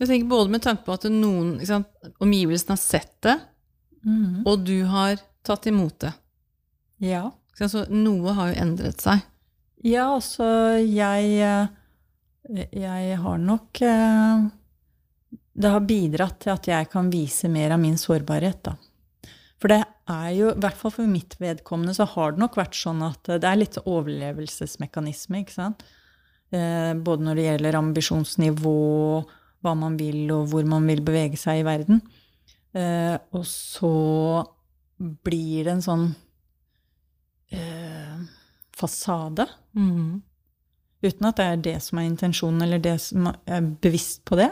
Jeg 0.00 0.08
tenker 0.08 0.30
både 0.30 0.54
med 0.54 0.62
tanke 0.64 0.86
på 0.86 0.94
at 0.96 1.08
noen 1.12 1.58
sant, 1.68 1.90
Omgivelsene 2.22 2.76
har 2.76 2.80
sett 2.80 3.16
det, 3.26 3.36
mm. 4.06 4.46
og 4.48 4.62
du 4.64 4.78
har 4.88 5.18
tatt 5.44 5.66
imot 5.68 5.98
det. 6.06 6.14
Ja. 7.04 7.26
Så 7.60 7.84
noe 7.92 8.32
har 8.36 8.52
jo 8.52 8.62
endret 8.62 9.02
seg. 9.04 9.20
Ja, 9.84 10.06
altså 10.14 10.46
jeg 10.80 11.36
eh, 11.40 12.64
Jeg 12.76 13.18
har 13.20 13.38
nok 13.40 13.80
eh, 13.84 14.46
Det 15.52 15.72
har 15.72 15.82
bidratt 15.84 16.38
til 16.44 16.54
at 16.54 16.68
jeg 16.70 16.88
kan 16.92 17.10
vise 17.12 17.50
mer 17.50 17.74
av 17.74 17.80
min 17.82 17.98
sårbarhet, 17.98 18.62
da. 18.68 18.76
For 19.60 19.72
det 19.72 19.82
er 20.08 20.28
jo, 20.32 20.52
i 20.54 20.60
hvert 20.62 20.78
fall 20.78 20.92
for 20.94 21.10
mitt 21.10 21.36
vedkommende, 21.40 21.92
så 21.96 22.06
har 22.08 22.32
det 22.32 22.40
nok 22.40 22.56
vært 22.56 22.78
sånn 22.78 23.02
at 23.04 23.28
det 23.28 23.44
er 23.48 23.58
litt 23.60 23.76
overlevelsesmekanisme, 23.82 25.42
ikke 25.42 25.56
sant. 25.58 25.84
Eh, 26.50 26.94
både 26.96 27.26
når 27.26 27.36
det 27.36 27.44
gjelder 27.44 27.78
ambisjonsnivå, 27.78 28.78
hva 29.60 29.74
man 29.76 29.98
vil, 30.00 30.24
og 30.32 30.48
hvor 30.50 30.64
man 30.68 30.88
vil 30.88 31.02
bevege 31.04 31.38
seg 31.38 31.60
i 31.60 31.66
verden. 31.66 32.00
Eh, 32.72 33.16
og 33.36 33.44
så 33.48 33.92
blir 34.98 35.66
det 35.66 35.74
en 35.74 35.84
sånn 35.84 36.08
eh, 37.52 38.16
fasade. 38.76 39.46
Mm. 39.76 40.22
Uten 41.04 41.28
at 41.28 41.38
det 41.38 41.46
er 41.50 41.62
det 41.68 41.76
som 41.84 42.00
er 42.00 42.08
intensjonen, 42.08 42.64
eller 42.64 42.82
det 42.82 42.96
som 43.04 43.28
er 43.28 43.70
bevisst 43.84 44.24
på 44.28 44.40
det. 44.40 44.50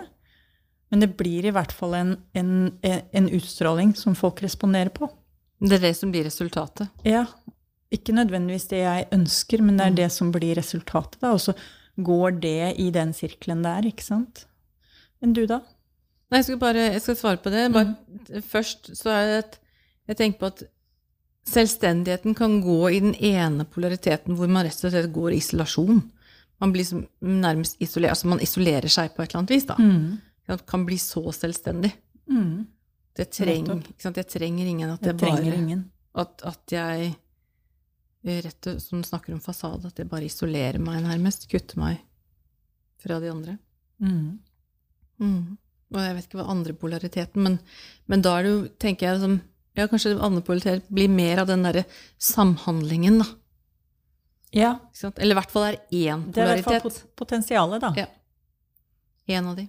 Men 0.88 1.04
det 1.04 1.10
blir 1.18 1.44
i 1.44 1.52
hvert 1.52 1.72
fall 1.74 1.94
en, 1.98 2.14
en, 2.38 2.52
en 2.82 3.28
utstråling 3.36 3.92
som 3.98 4.16
folk 4.16 4.40
responderer 4.44 4.92
på. 4.94 5.10
Det 5.60 5.76
er 5.76 5.88
det 5.88 5.96
som 5.98 6.12
blir 6.14 6.24
resultatet. 6.24 6.88
Ja, 7.04 7.26
ikke 7.92 8.14
nødvendigvis 8.16 8.68
det 8.70 8.82
jeg 8.84 9.08
ønsker, 9.16 9.64
men 9.64 9.78
det 9.80 9.86
er 9.86 9.96
det 10.02 10.08
som 10.14 10.30
blir 10.32 10.56
resultatet. 10.58 11.20
Da. 11.22 11.32
Og 11.34 11.42
så 11.42 11.54
går 12.04 12.38
det 12.42 12.74
i 12.80 12.90
den 12.94 13.12
sirkelen 13.16 13.64
der, 13.66 13.88
ikke 13.88 14.06
sant? 14.06 14.46
Men 15.20 15.34
du, 15.34 15.44
da? 15.50 15.62
Nei, 16.28 16.42
jeg 16.42 16.50
skal 16.50 16.60
bare 16.60 16.88
jeg 16.92 17.02
skal 17.04 17.16
svare 17.18 17.40
på 17.42 17.52
det. 17.52 17.68
Bare, 17.74 18.42
Først 18.44 18.92
så 18.96 19.12
er 19.14 19.30
det 19.30 19.38
at 19.44 19.56
jeg 20.08 20.20
tenker 20.20 20.42
på 20.42 20.50
at 20.52 20.62
selvstendigheten 21.48 22.36
kan 22.36 22.58
gå 22.60 22.78
i 22.92 23.00
den 23.00 23.14
ene 23.24 23.64
polariteten 23.64 24.36
hvor 24.36 24.50
man 24.52 24.66
rett 24.68 24.84
og 24.84 24.92
slett 24.92 25.12
går 25.14 25.32
i 25.32 25.40
isolasjon. 25.40 26.02
Man 26.60 26.72
blir 26.74 26.84
som 26.84 27.04
nærmest 27.24 27.80
isolert, 27.80 28.16
altså 28.16 28.28
man 28.28 28.42
isolerer 28.44 28.90
seg 28.92 29.14
på 29.14 29.22
et 29.22 29.30
eller 29.30 29.42
annet 29.42 29.54
vis, 29.56 29.66
da. 29.68 29.76
Man 29.80 30.18
kan 30.68 30.86
bli 30.88 30.96
så 30.98 31.22
selvstendig. 31.36 31.92
Mm. 32.30 32.66
Det 33.18 33.30
treng? 33.34 33.66
Jeg 33.98 34.26
trenger 34.30 34.66
ingen. 34.66 34.90
At 34.94 35.02
Jeg 35.02 35.16
bare 35.18 35.54
ingen. 35.54 35.90
at, 36.14 36.42
at 36.46 36.72
jeg 36.72 37.08
eh, 38.24 38.42
rett 38.44 38.68
og 38.70 38.80
som 38.82 39.02
du 39.02 39.08
snakker 39.08 39.34
om 39.34 39.40
fasade, 39.42 39.90
at 39.90 39.98
jeg 39.98 40.08
bare 40.08 40.28
isolerer 40.28 40.78
meg 40.82 41.02
nærmest. 41.02 41.48
Kutter 41.50 41.80
meg 41.82 41.98
fra 43.02 43.18
de 43.22 43.30
andre. 43.32 43.58
Mm. 44.02 44.38
Mm. 45.18 45.58
Og 45.88 46.00
jeg 46.04 46.14
vet 46.16 46.28
ikke 46.28 46.40
hva 46.40 46.50
andre 46.52 46.74
polariteten, 46.76 47.42
men, 47.42 47.58
men 48.06 48.22
da 48.24 48.36
er 48.38 48.46
det 48.46 48.52
jo, 48.52 48.60
tenker 48.80 49.08
jeg, 49.08 49.20
som, 49.22 49.38
ja, 49.78 49.86
kanskje 49.90 50.14
andre 50.20 50.44
polaritet 50.44 50.88
blir 50.92 51.08
mer 51.10 51.42
av 51.42 51.48
den 51.50 51.64
derre 51.66 51.86
samhandlingen, 52.22 53.22
da. 53.22 53.28
Ja? 54.54 54.70
Eller 55.16 55.34
i 55.34 55.38
hvert 55.38 55.52
fall 55.52 55.66
er 55.66 55.80
én 55.92 56.22
det 56.32 56.40
er 56.40 56.52
i 56.54 56.62
hvert 56.62 56.68
fall 56.68 56.84
pot 56.86 57.00
potensialet, 57.20 57.82
da. 57.84 57.92
Ja. 57.98 58.06
En 59.38 59.50
av 59.50 59.58
de. 59.58 59.66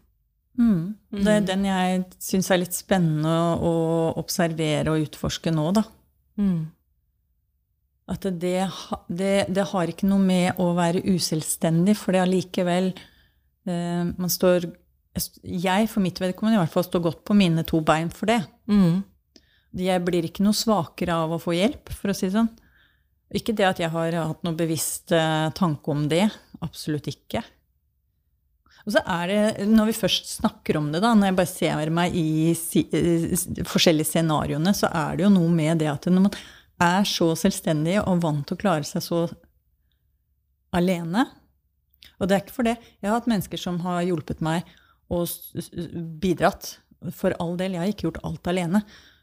Mm. 0.59 0.95
Det 1.11 1.27
er 1.31 1.39
Mm. 1.39 1.45
den 1.47 1.63
jeg 1.65 2.05
syns 2.19 2.49
er 2.51 2.57
litt 2.59 2.75
spennende 2.75 3.35
å 3.63 3.71
observere 4.19 4.91
og 4.91 5.05
utforske 5.07 5.53
nå, 5.55 5.69
da. 5.77 5.83
Mm. 6.37 6.67
At 8.09 8.25
det, 8.41 8.69
det, 9.07 9.33
det 9.53 9.65
har 9.71 9.91
ikke 9.91 10.07
noe 10.09 10.19
med 10.23 10.57
å 10.61 10.71
være 10.77 11.03
uselvstendig, 11.05 11.95
for 11.99 12.15
det 12.15 12.23
allikevel 12.23 12.91
eh, 13.69 14.03
Man 14.17 14.31
står 14.33 14.65
Jeg, 15.43 15.89
for 15.91 16.01
mitt 16.01 16.19
vedkommende, 16.21 16.57
i 16.57 16.61
hvert 16.63 16.73
fall 16.73 16.85
står 16.87 17.03
godt 17.05 17.21
på 17.27 17.35
mine 17.37 17.63
to 17.67 17.81
bein 17.85 18.09
for 18.13 18.29
det. 18.29 18.39
Mm. 18.69 19.03
Jeg 19.77 20.01
blir 20.05 20.25
ikke 20.25 20.45
noe 20.45 20.57
svakere 20.57 21.13
av 21.25 21.33
å 21.35 21.39
få 21.41 21.53
hjelp, 21.57 21.91
for 21.93 22.11
å 22.11 22.15
si 22.17 22.27
det 22.29 22.35
sånn. 22.37 22.49
Ikke 23.35 23.53
det 23.53 23.65
at 23.67 23.81
jeg 23.83 23.91
har 23.93 24.15
hatt 24.17 24.45
noe 24.45 24.57
bevisst 24.57 25.11
eh, 25.13 25.49
tanke 25.57 25.91
om 25.93 26.07
det. 26.09 26.25
Absolutt 26.65 27.09
ikke. 27.11 27.43
Og 28.87 28.93
så 28.95 29.01
er 29.03 29.29
det, 29.29 29.67
når 29.69 29.89
vi 29.89 29.97
først 29.97 30.31
snakker 30.37 30.79
om 30.79 30.87
det, 30.93 31.01
da, 31.03 31.11
når 31.17 31.29
jeg 31.29 31.37
bare 31.39 31.51
ser 31.51 31.91
meg 31.93 32.15
i 32.15 32.53
si, 32.57 32.85
eh, 32.95 33.35
forskjellige 33.67 34.13
scenarioene, 34.13 34.73
så 34.75 34.89
er 34.89 35.19
det 35.19 35.27
jo 35.27 35.33
noe 35.33 35.51
med 35.53 35.81
det 35.83 35.89
at 35.91 36.07
når 36.09 36.25
man 36.29 36.37
er 36.79 37.07
så 37.07 37.33
selvstendig 37.37 37.97
og 38.01 38.21
vant 38.23 38.45
til 38.47 38.55
å 38.55 38.61
klare 38.61 38.87
seg 38.87 39.03
så 39.03 39.25
alene 40.75 41.25
Og 42.19 42.27
det 42.27 42.35
er 42.35 42.41
ikke 42.43 42.55
for 42.55 42.67
det. 42.67 42.75
Jeg 42.99 43.09
har 43.09 43.17
hatt 43.17 43.29
mennesker 43.31 43.59
som 43.59 43.79
har 43.83 44.03
hjulpet 44.03 44.41
meg 44.43 44.67
og 45.09 45.27
bidratt. 46.21 46.77
For 47.15 47.31
all 47.39 47.55
del, 47.59 47.75
jeg 47.75 47.81
har 47.81 47.91
ikke 47.93 48.07
gjort 48.09 48.19
alt 48.27 48.49
alene. 48.51 48.81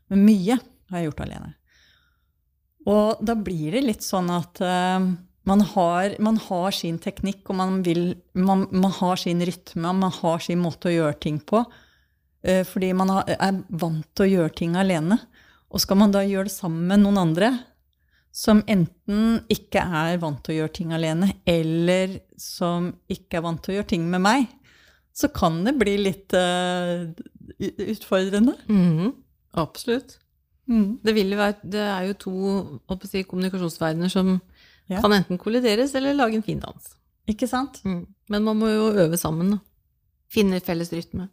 Men 0.08 0.25
mye 0.25 0.56
har 0.56 0.98
jeg 0.98 1.10
gjort 1.10 1.22
alene. 1.26 1.50
Og 2.88 3.20
da 3.26 3.36
blir 3.36 3.76
det 3.76 3.84
litt 3.84 4.06
sånn 4.06 4.30
at 4.32 4.62
eh, 4.64 5.08
man, 5.46 5.62
har, 5.62 6.16
man 6.22 6.38
har 6.42 6.74
sin 6.74 6.98
teknikk, 7.02 7.44
og 7.50 7.58
man, 7.60 7.80
vil, 7.86 8.16
man, 8.34 8.66
man 8.74 8.94
har 8.98 9.20
sin 9.20 9.42
rytme, 9.46 9.92
man 9.94 10.12
har 10.12 10.42
sin 10.42 10.60
måte 10.62 10.90
å 10.90 10.96
gjøre 10.96 11.20
ting 11.22 11.38
på. 11.40 11.62
eh, 12.42 12.64
fordi 12.66 12.92
man 12.94 13.12
er 13.22 13.62
vant 13.68 14.06
til 14.14 14.26
å 14.26 14.32
gjøre 14.32 14.56
ting 14.58 14.76
alene. 14.78 15.18
Og 15.70 15.82
skal 15.82 15.98
man 15.98 16.12
da 16.14 16.22
gjøre 16.26 16.48
det 16.48 16.54
sammen 16.54 16.86
med 16.90 17.02
noen 17.02 17.22
andre, 17.22 17.50
som 18.36 18.60
enten 18.68 19.40
ikke 19.48 19.80
er 19.80 20.18
vant 20.20 20.42
til 20.44 20.54
å 20.54 20.58
gjøre 20.60 20.74
ting 20.76 20.92
alene, 20.92 21.30
eller 21.48 22.18
som 22.40 22.90
ikke 23.08 23.38
er 23.38 23.46
vant 23.46 23.62
til 23.64 23.72
å 23.72 23.78
gjøre 23.78 23.92
ting 23.94 24.04
med 24.12 24.22
meg, 24.26 24.50
så 25.16 25.30
kan 25.32 25.62
det 25.64 25.72
bli 25.80 25.94
litt 26.02 26.34
uh, 26.36 27.08
utfordrende. 27.56 28.52
Mm, 28.68 29.14
absolutt. 29.56 30.18
Mm. 30.68 30.98
Det, 31.00 31.14
være, 31.14 31.54
det, 31.62 31.80
er 31.80 32.10
jo 32.10 32.18
to 32.20 32.98
si, 33.06 33.22
kommunikasjonsverdener 33.24 34.12
som 34.12 34.36
ja. 34.90 35.00
kan 35.02 35.14
enten 35.16 35.38
kollideres 35.40 35.95
eller 35.99 36.14
lage 36.16 36.38
en 36.38 36.45
fin 36.47 36.61
dans. 36.62 36.93
Ikke 37.31 37.49
sant? 37.50 37.81
Mm. 37.85 38.05
Men 38.31 38.47
man 38.47 38.61
må 38.61 38.71
jo 38.71 38.93
øve 39.05 39.19
sammen. 39.19 39.57
Da. 39.57 39.59
Finne 40.33 40.61
felles 40.62 40.93
rytme. 40.95 41.28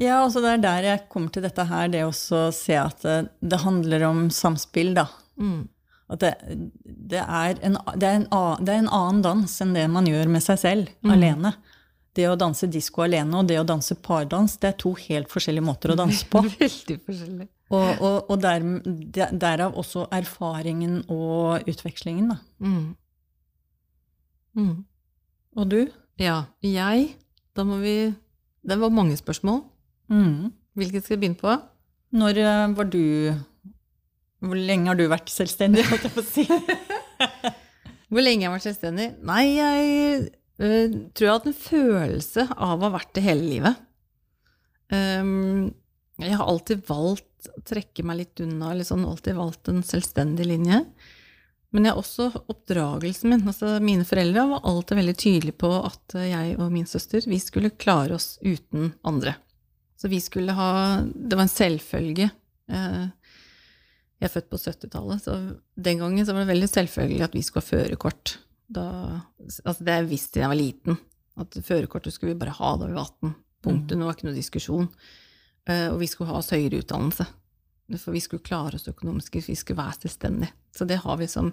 Ja, 0.00 0.24
altså 0.24 0.42
det 0.42 0.56
er 0.56 0.64
der 0.64 0.88
jeg 0.88 1.04
kommer 1.12 1.30
til 1.30 1.44
dette 1.44 1.66
her, 1.68 1.86
det 1.92 2.02
å 2.02 2.14
se 2.14 2.78
at 2.80 3.04
det, 3.04 3.18
det, 3.38 3.60
handler 3.62 4.08
om 4.08 4.24
samspill, 4.34 4.90
da. 4.96 5.06
Mm. 5.38 5.68
At 6.10 6.24
det, 6.24 6.32
det, 6.82 7.22
er 7.22 7.60
en, 7.62 7.78
det, 7.94 8.08
er 8.08 8.18
en, 8.18 8.26
det, 8.58 8.72
er 8.74 8.80
en, 8.82 8.90
annen 8.90 9.22
dans 9.24 9.54
enn 9.62 9.76
det 9.76 9.86
man 9.92 10.08
gjør 10.10 10.32
med 10.34 10.42
seg 10.44 10.58
selv, 10.60 10.90
mm. 11.06 11.12
alene. 11.14 11.54
Det 12.14 12.26
å 12.30 12.34
danse 12.38 12.66
disko 12.70 13.06
alene 13.06 13.38
og 13.38 13.46
det 13.50 13.60
å 13.60 13.66
danse 13.66 13.94
pardans, 14.02 14.58
det 14.62 14.72
er 14.72 14.76
to 14.82 14.92
helt 15.06 15.30
forskjellige 15.30 15.66
måter 15.66 15.94
å 15.94 15.98
danse 15.98 16.26
på. 16.30 16.42
Veldig 16.58 16.98
forskjellig. 17.06 17.48
Og, 17.72 18.00
og, 18.00 18.30
og 18.30 18.42
der, 18.42 18.60
derav 19.40 19.76
også 19.78 20.06
erfaringen 20.12 21.02
og 21.08 21.64
utvekslingen, 21.68 22.28
da. 22.34 22.36
Mm. 22.58 22.96
Mm. 24.54 24.84
Og 25.56 25.70
du? 25.70 25.86
Ja. 26.18 26.42
Jeg 26.62 27.16
Da 27.56 27.64
må 27.64 27.76
vi 27.78 28.14
Det 28.62 28.80
var 28.80 28.88
mange 28.88 29.16
spørsmål. 29.16 29.62
Mm. 30.08 30.52
Hvilket 30.74 31.04
skal 31.04 31.16
vi 31.16 31.20
begynne 31.20 31.40
på? 31.40 31.56
Når 32.12 32.38
eh, 32.38 32.76
var 32.76 32.84
du 32.84 33.34
Hvor 34.38 34.54
lenge 34.54 34.86
har 34.86 34.94
du 34.94 35.08
vært 35.08 35.30
selvstendig, 35.30 35.86
holdt 35.88 36.04
jeg 36.04 36.14
på 36.14 36.22
å 36.22 36.28
si? 36.28 36.44
Hvor 38.12 38.22
lenge 38.22 38.44
jeg 38.44 38.50
har 38.50 38.54
vært 38.54 38.68
selvstendig? 38.68 39.06
Nei, 39.26 39.44
jeg 39.56 40.26
uh, 40.60 40.96
tror 41.16 41.24
jeg 41.24 41.30
har 41.30 41.38
hatt 41.38 41.48
en 41.48 41.56
følelse 41.56 42.44
av 42.52 42.76
å 42.76 42.84
ha 42.84 42.90
vært 42.94 43.14
det 43.16 43.24
hele 43.24 43.48
livet. 43.48 43.80
Um, 44.92 45.72
jeg 46.20 46.36
har 46.36 46.46
alltid 46.46 46.84
valgt 46.86 47.33
trekke 47.66 48.04
meg 48.06 48.22
litt 48.22 48.42
unna, 48.44 48.72
sånn, 48.84 49.04
alltid 49.08 49.38
valgt 49.38 49.70
en 49.72 49.82
selvstendig 49.86 50.46
linje. 50.48 50.80
Men 51.74 51.88
jeg 51.88 51.98
også 51.98 52.28
oppdragelsen 52.52 53.32
min. 53.32 53.48
altså 53.50 53.80
Mine 53.82 54.06
foreldre 54.06 54.46
var 54.52 54.66
alltid 54.70 55.00
veldig 55.00 55.14
tydelige 55.18 55.58
på 55.58 55.70
at 55.80 56.14
jeg 56.22 56.54
og 56.54 56.70
min 56.70 56.86
søster 56.86 57.24
vi 57.26 57.40
skulle 57.42 57.74
klare 57.74 58.14
oss 58.14 58.36
uten 58.44 58.92
andre. 59.02 59.34
Så 59.98 60.10
vi 60.12 60.20
skulle 60.22 60.54
ha 60.54 61.02
Det 61.02 61.34
var 61.34 61.46
en 61.46 61.50
selvfølge. 61.50 62.28
Eh, 62.70 63.06
jeg 64.22 64.28
er 64.28 64.32
født 64.32 64.52
på 64.52 64.60
70-tallet, 64.60 65.24
så 65.24 65.34
den 65.74 65.98
gangen 66.00 66.24
så 66.24 66.32
var 66.32 66.44
det 66.44 66.52
veldig 66.54 66.70
selvfølgelig 66.70 67.24
at 67.26 67.34
vi 67.34 67.42
skulle 67.42 67.64
ha 67.64 67.72
førerkort. 67.72 68.36
Altså 68.78 69.84
det 69.84 69.98
visste 70.08 70.38
jeg 70.38 70.44
da 70.44 70.46
jeg 70.46 70.52
var 70.52 70.60
liten, 70.60 71.00
at 71.42 71.58
førerkortet 71.66 72.14
skulle 72.14 72.32
vi 72.32 72.40
bare 72.40 72.54
ha 72.54 72.70
da 72.78 72.86
vi 72.88 72.96
var 72.96 73.10
18. 73.10 73.34
Punktet. 73.64 73.98
Nå 73.98 74.06
var 74.06 74.16
ikke 74.16 74.28
noe 74.28 74.38
diskusjon. 74.38 74.88
Eh, 75.68 75.88
og 75.92 75.98
vi 76.02 76.08
skulle 76.10 76.32
ha 76.32 76.40
oss 76.40 76.52
høyere 76.54 76.82
utdannelse. 76.82 77.26
For 78.00 78.14
vi 78.16 78.22
skulle 78.24 78.44
klare 78.44 78.78
oss 78.78 78.88
økonomisk, 78.88 79.36
vi 79.36 79.56
skulle 79.58 79.82
være 79.82 80.04
selvstendige. 80.04 80.54
Så 80.74 80.86
det 80.88 81.02
har 81.02 81.18
vi 81.20 81.28
som 81.28 81.52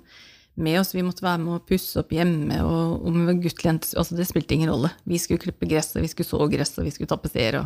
med 0.56 0.80
oss. 0.80 0.94
Vi 0.96 1.04
måtte 1.04 1.26
være 1.26 1.42
med 1.44 1.58
å 1.58 1.64
pusse 1.68 2.00
opp 2.02 2.12
hjemme, 2.16 2.62
og 2.64 3.06
om 3.08 3.20
vi 3.20 3.28
var 3.28 3.40
gutt 3.44 3.66
altså 3.68 4.18
Det 4.18 4.28
spilte 4.28 4.56
ingen 4.56 4.72
rolle. 4.72 4.92
Vi 5.04 5.20
skulle 5.20 5.44
klippe 5.44 5.70
gress, 5.70 5.94
og 5.96 6.06
vi 6.06 6.12
skulle 6.12 6.30
så 6.30 6.48
gress, 6.52 6.78
og 6.78 6.88
vi 6.88 6.94
skulle 6.96 7.12
tapetsere. 7.12 7.66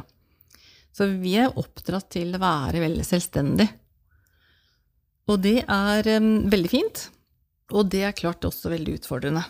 Så 0.95 1.09
vi 1.19 1.35
er 1.41 1.57
oppdratt 1.59 2.09
til 2.15 2.35
å 2.35 2.41
være 2.41 2.83
veldig 2.85 3.05
selvstendig. 3.05 3.67
Og 5.25 5.41
det 5.41 5.59
er 5.65 6.09
um, 6.21 6.45
veldig 6.51 6.69
fint, 6.71 7.07
og 7.73 7.89
det 7.91 8.03
er 8.05 8.17
klart 8.17 8.45
også 8.45 8.71
veldig 8.71 8.99
utfordrende. 8.99 9.41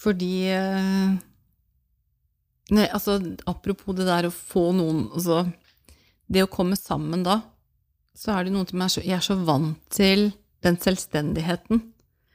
Fordi 0.00 0.34
uh, 0.50 1.14
nei, 2.74 2.86
altså, 2.88 3.18
Apropos 3.50 3.96
det 3.98 4.08
der 4.08 4.28
å 4.28 4.34
få 4.34 4.70
noen 4.76 5.06
altså, 5.08 5.44
Det 6.30 6.44
å 6.44 6.50
komme 6.52 6.78
sammen 6.78 7.24
da, 7.26 7.40
så 8.16 8.36
er 8.36 8.46
det 8.46 8.54
noe 8.54 8.68
som 8.68 8.80
meg, 8.80 8.98
jeg 9.00 9.16
er 9.16 9.24
så 9.24 9.38
vant 9.38 9.80
til 9.94 10.28
den 10.60 10.76
selvstendigheten 10.80 11.80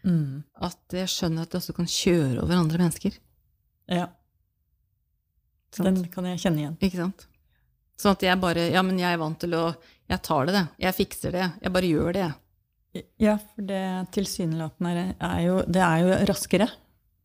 mm. 0.05 0.43
at 0.65 0.95
jeg 0.97 1.11
skjønner 1.11 1.45
at 1.45 1.53
jeg 1.53 1.61
også 1.61 1.75
kan 1.77 1.89
kjøre 1.89 2.41
over 2.41 2.57
andre 2.57 2.81
mennesker. 2.81 3.17
Ja. 3.91 4.07
Sånt? 5.75 5.89
Den 5.91 6.07
kan 6.11 6.27
jeg 6.29 6.41
kjenne 6.41 6.63
igjen. 6.63 6.77
Ikke 6.81 7.01
sant? 7.03 7.27
Sånn 7.99 8.15
at 8.15 8.25
jeg 8.25 8.39
bare 8.41 8.69
Ja, 8.73 8.81
men 8.83 8.97
jeg 8.99 9.13
er 9.13 9.21
vant 9.21 9.37
til 9.39 9.53
å 9.55 9.67
Jeg 10.09 10.21
tar 10.25 10.47
det, 10.47 10.55
det. 10.55 10.65
Jeg 10.83 10.97
fikser 10.97 11.35
det. 11.35 11.45
Jeg 11.63 11.73
bare 11.75 11.91
gjør 11.91 12.15
det, 12.15 12.25
jeg. 12.25 13.05
Ja, 13.19 13.35
for 13.39 13.67
det 13.67 13.83
tilsynelatende 14.15 15.05
er 15.19 15.39
jo 15.45 15.61
Det 15.67 15.83
er 15.83 16.03
jo 16.03 16.17
raskere. 16.31 16.67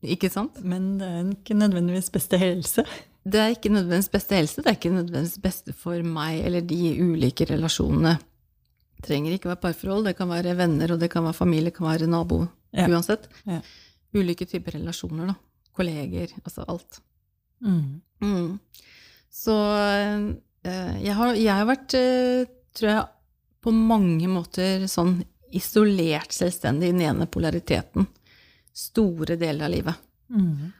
Ikke 0.00 0.30
sant? 0.32 0.58
Men 0.64 0.94
det 1.00 1.08
er 1.08 1.30
ikke 1.34 1.56
nødvendigvis 1.58 2.10
beste 2.12 2.40
helse. 2.40 2.84
Det 3.24 3.40
er 3.40 3.52
ikke 3.52 3.72
nødvendigvis 3.72 4.12
beste 4.14 4.38
helse. 4.38 4.62
Det 4.62 4.70
er 4.70 4.78
ikke 4.78 4.94
nødvendigvis 4.94 5.42
beste 5.44 5.74
for 5.76 6.00
meg 6.06 6.40
eller 6.46 6.64
de 6.64 6.94
ulike 7.04 7.48
relasjonene. 7.50 8.16
Det 8.96 9.06
trenger 9.08 9.36
ikke 9.36 9.50
være 9.52 9.62
parforhold. 9.66 10.08
Det 10.08 10.16
kan 10.16 10.30
være 10.32 10.56
venner, 10.56 10.94
og 10.94 11.00
det 11.00 11.10
kan 11.12 11.24
være 11.26 11.36
familie, 11.36 11.68
det 11.68 11.76
kan 11.76 11.88
være 11.90 12.08
nabo. 12.08 12.46
Ja. 12.76 12.88
Uansett. 12.88 13.28
Ja. 13.48 13.60
Ulike 14.16 14.48
typer 14.48 14.78
relasjoner, 14.78 15.34
da. 15.34 15.36
Kolleger. 15.76 16.32
Altså 16.44 16.64
alt. 16.68 17.02
Mm. 17.60 18.00
Mm. 18.24 18.54
Så 19.30 19.56
Eh, 20.66 20.96
jeg 21.06 21.16
har, 21.16 21.36
jeg 21.38 21.56
har 21.56 21.68
vært, 21.68 21.94
eh, 21.96 22.48
tror 22.76 22.90
jeg, 22.90 23.04
på 23.64 23.72
mange 23.72 24.28
måter 24.28 24.86
sånn 24.88 25.20
isolert 25.56 26.32
selvstendig 26.32 26.88
i 26.88 26.94
den 26.94 27.04
ene 27.04 27.26
polariteten 27.26 28.06
store 28.80 29.36
deler 29.40 29.66
av 29.68 29.74
livet. 29.74 30.04
Mm. 30.30 30.70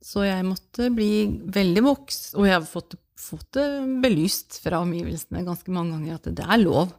Så 0.00 0.24
jeg 0.24 0.46
måtte 0.46 0.88
bli 0.94 1.12
veldig 1.52 1.84
voks, 1.84 2.20
og 2.38 2.48
jeg 2.48 2.56
har 2.56 2.66
fått, 2.66 2.96
fått, 3.20 3.46
det 3.56 3.66
belyst 4.02 4.60
fra 4.64 4.80
omgivelsene 4.84 5.44
ganske 5.44 5.74
mange 5.74 5.96
ganger 5.96 6.16
at 6.16 6.28
det 6.40 6.46
er 6.46 6.62
lov. 6.62 6.94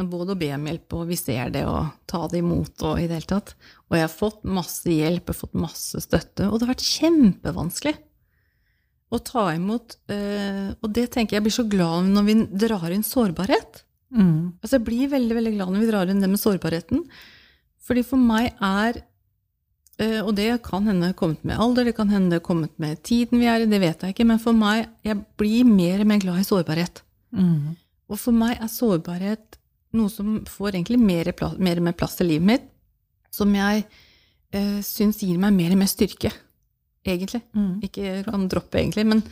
Både 0.00 0.32
å 0.32 0.38
be 0.40 0.48
om 0.56 0.62
hjelp, 0.64 0.94
og 0.96 1.10
vi 1.10 1.16
ser 1.20 1.50
det, 1.52 1.66
og 1.68 1.90
ta 2.08 2.22
det 2.32 2.40
imot, 2.40 2.72
og 2.88 2.98
i 2.98 3.04
det 3.04 3.18
hele 3.18 3.30
tatt. 3.34 3.52
Og 3.90 3.98
jeg 3.98 4.06
har 4.06 4.14
fått 4.14 4.46
masse 4.48 4.88
hjelp, 4.88 5.28
jeg 5.28 5.36
har 5.36 5.40
fått 5.42 5.58
masse 5.60 6.00
støtte, 6.02 6.48
og 6.48 6.56
det 6.56 6.66
har 6.66 6.72
vært 6.72 6.86
kjempevanskelig 6.88 7.98
å 9.10 9.18
ta 9.26 9.48
imot 9.56 9.96
uh, 10.12 10.70
Og 10.78 10.90
det 10.94 11.08
tenker 11.14 11.36
jeg 11.36 11.46
blir 11.46 11.54
så 11.54 11.66
glad 11.66 12.10
når 12.14 12.26
vi 12.28 12.36
drar 12.62 12.92
inn 12.94 13.06
sårbarhet. 13.06 13.82
Mm. 14.14 14.58
Altså 14.60 14.78
jeg 14.78 14.86
blir 14.86 15.10
veldig 15.10 15.36
veldig 15.38 15.54
glad 15.56 15.72
når 15.74 15.82
vi 15.82 15.90
drar 15.90 16.10
inn 16.10 16.22
det 16.22 16.30
med 16.30 16.42
sårbarheten. 16.42 17.04
Fordi 17.86 18.04
for 18.06 18.22
meg 18.22 18.52
er 18.54 19.02
Og 20.00 20.30
det 20.32 20.62
kan 20.64 20.86
hende 20.88 21.10
kommet 21.12 21.42
med 21.44 21.60
alder, 21.60 21.84
det 21.84 21.92
kan 21.98 22.08
hende 22.08 22.38
kommet 22.40 22.72
med 22.80 23.02
tiden 23.04 23.42
vi 23.42 23.48
er 23.52 23.60
i, 23.60 23.68
det 23.68 23.80
vet 23.82 24.00
jeg 24.00 24.14
ikke. 24.14 24.24
Men 24.30 24.40
for 24.40 24.56
meg 24.56 24.86
jeg 25.04 25.18
blir 25.36 25.68
mer 25.68 26.00
og 26.00 26.08
mer 26.08 26.22
glad 26.22 26.40
i 26.40 26.46
sårbarhet. 26.48 27.02
Mm. 27.36 27.74
Og 28.08 28.18
for 28.18 28.32
meg 28.32 28.56
er 28.56 28.70
sårbarhet 28.72 29.58
noe 29.98 30.10
som 30.12 30.38
får 30.48 30.76
egentlig 30.76 31.00
mer, 31.02 31.30
plass, 31.36 31.58
mer 31.58 31.80
og 31.80 31.88
mer 31.88 31.96
plass 31.98 32.20
i 32.22 32.26
livet 32.30 32.48
mitt. 32.48 32.68
Som 33.34 33.52
jeg 33.54 33.84
eh, 34.56 34.78
syns 34.86 35.20
gir 35.22 35.38
meg 35.42 35.54
mer 35.54 35.74
og 35.74 35.82
mer 35.82 35.90
styrke 35.90 36.32
egentlig. 37.06 37.42
Mm. 37.56 37.80
Ikke 37.86 38.20
kan 38.26 38.48
droppe, 38.50 38.80
egentlig. 38.80 39.06
Men 39.08 39.22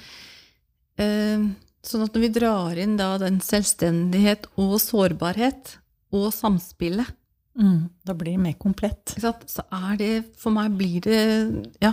eh, 1.01 1.49
sånn 1.85 2.07
at 2.07 2.15
når 2.15 2.25
vi 2.25 2.33
drar 2.35 2.81
inn 2.81 2.97
da 3.01 3.13
den 3.21 3.41
selvstendighet 3.45 4.49
og 4.61 4.79
sårbarhet 4.83 5.77
og 6.17 6.31
samspillet 6.35 7.18
mm. 7.59 7.79
Da 8.07 8.15
blir 8.15 8.37
det 8.37 8.45
mer 8.47 8.57
komplett. 8.61 9.15
Så 9.19 9.65
er 9.67 10.01
det 10.01 10.13
For 10.41 10.55
meg 10.55 10.77
blir 10.79 11.05
det 11.05 11.21
Ja, 11.83 11.93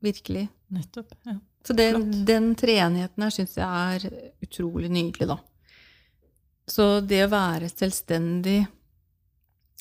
virkelig. 0.00 0.48
Nettopp. 0.70 1.14
Ja. 1.26 1.36
Så 1.66 1.76
det, 1.76 1.92
den 2.26 2.54
treenigheten 2.56 3.24
her 3.24 3.32
syns 3.34 3.56
jeg 3.58 3.68
er 3.68 4.04
utrolig 4.40 4.88
nydelig, 4.88 5.28
da. 5.28 5.36
Så 6.70 7.00
det 7.04 7.24
å 7.26 7.32
være 7.32 7.68
selvstendig 7.68 8.62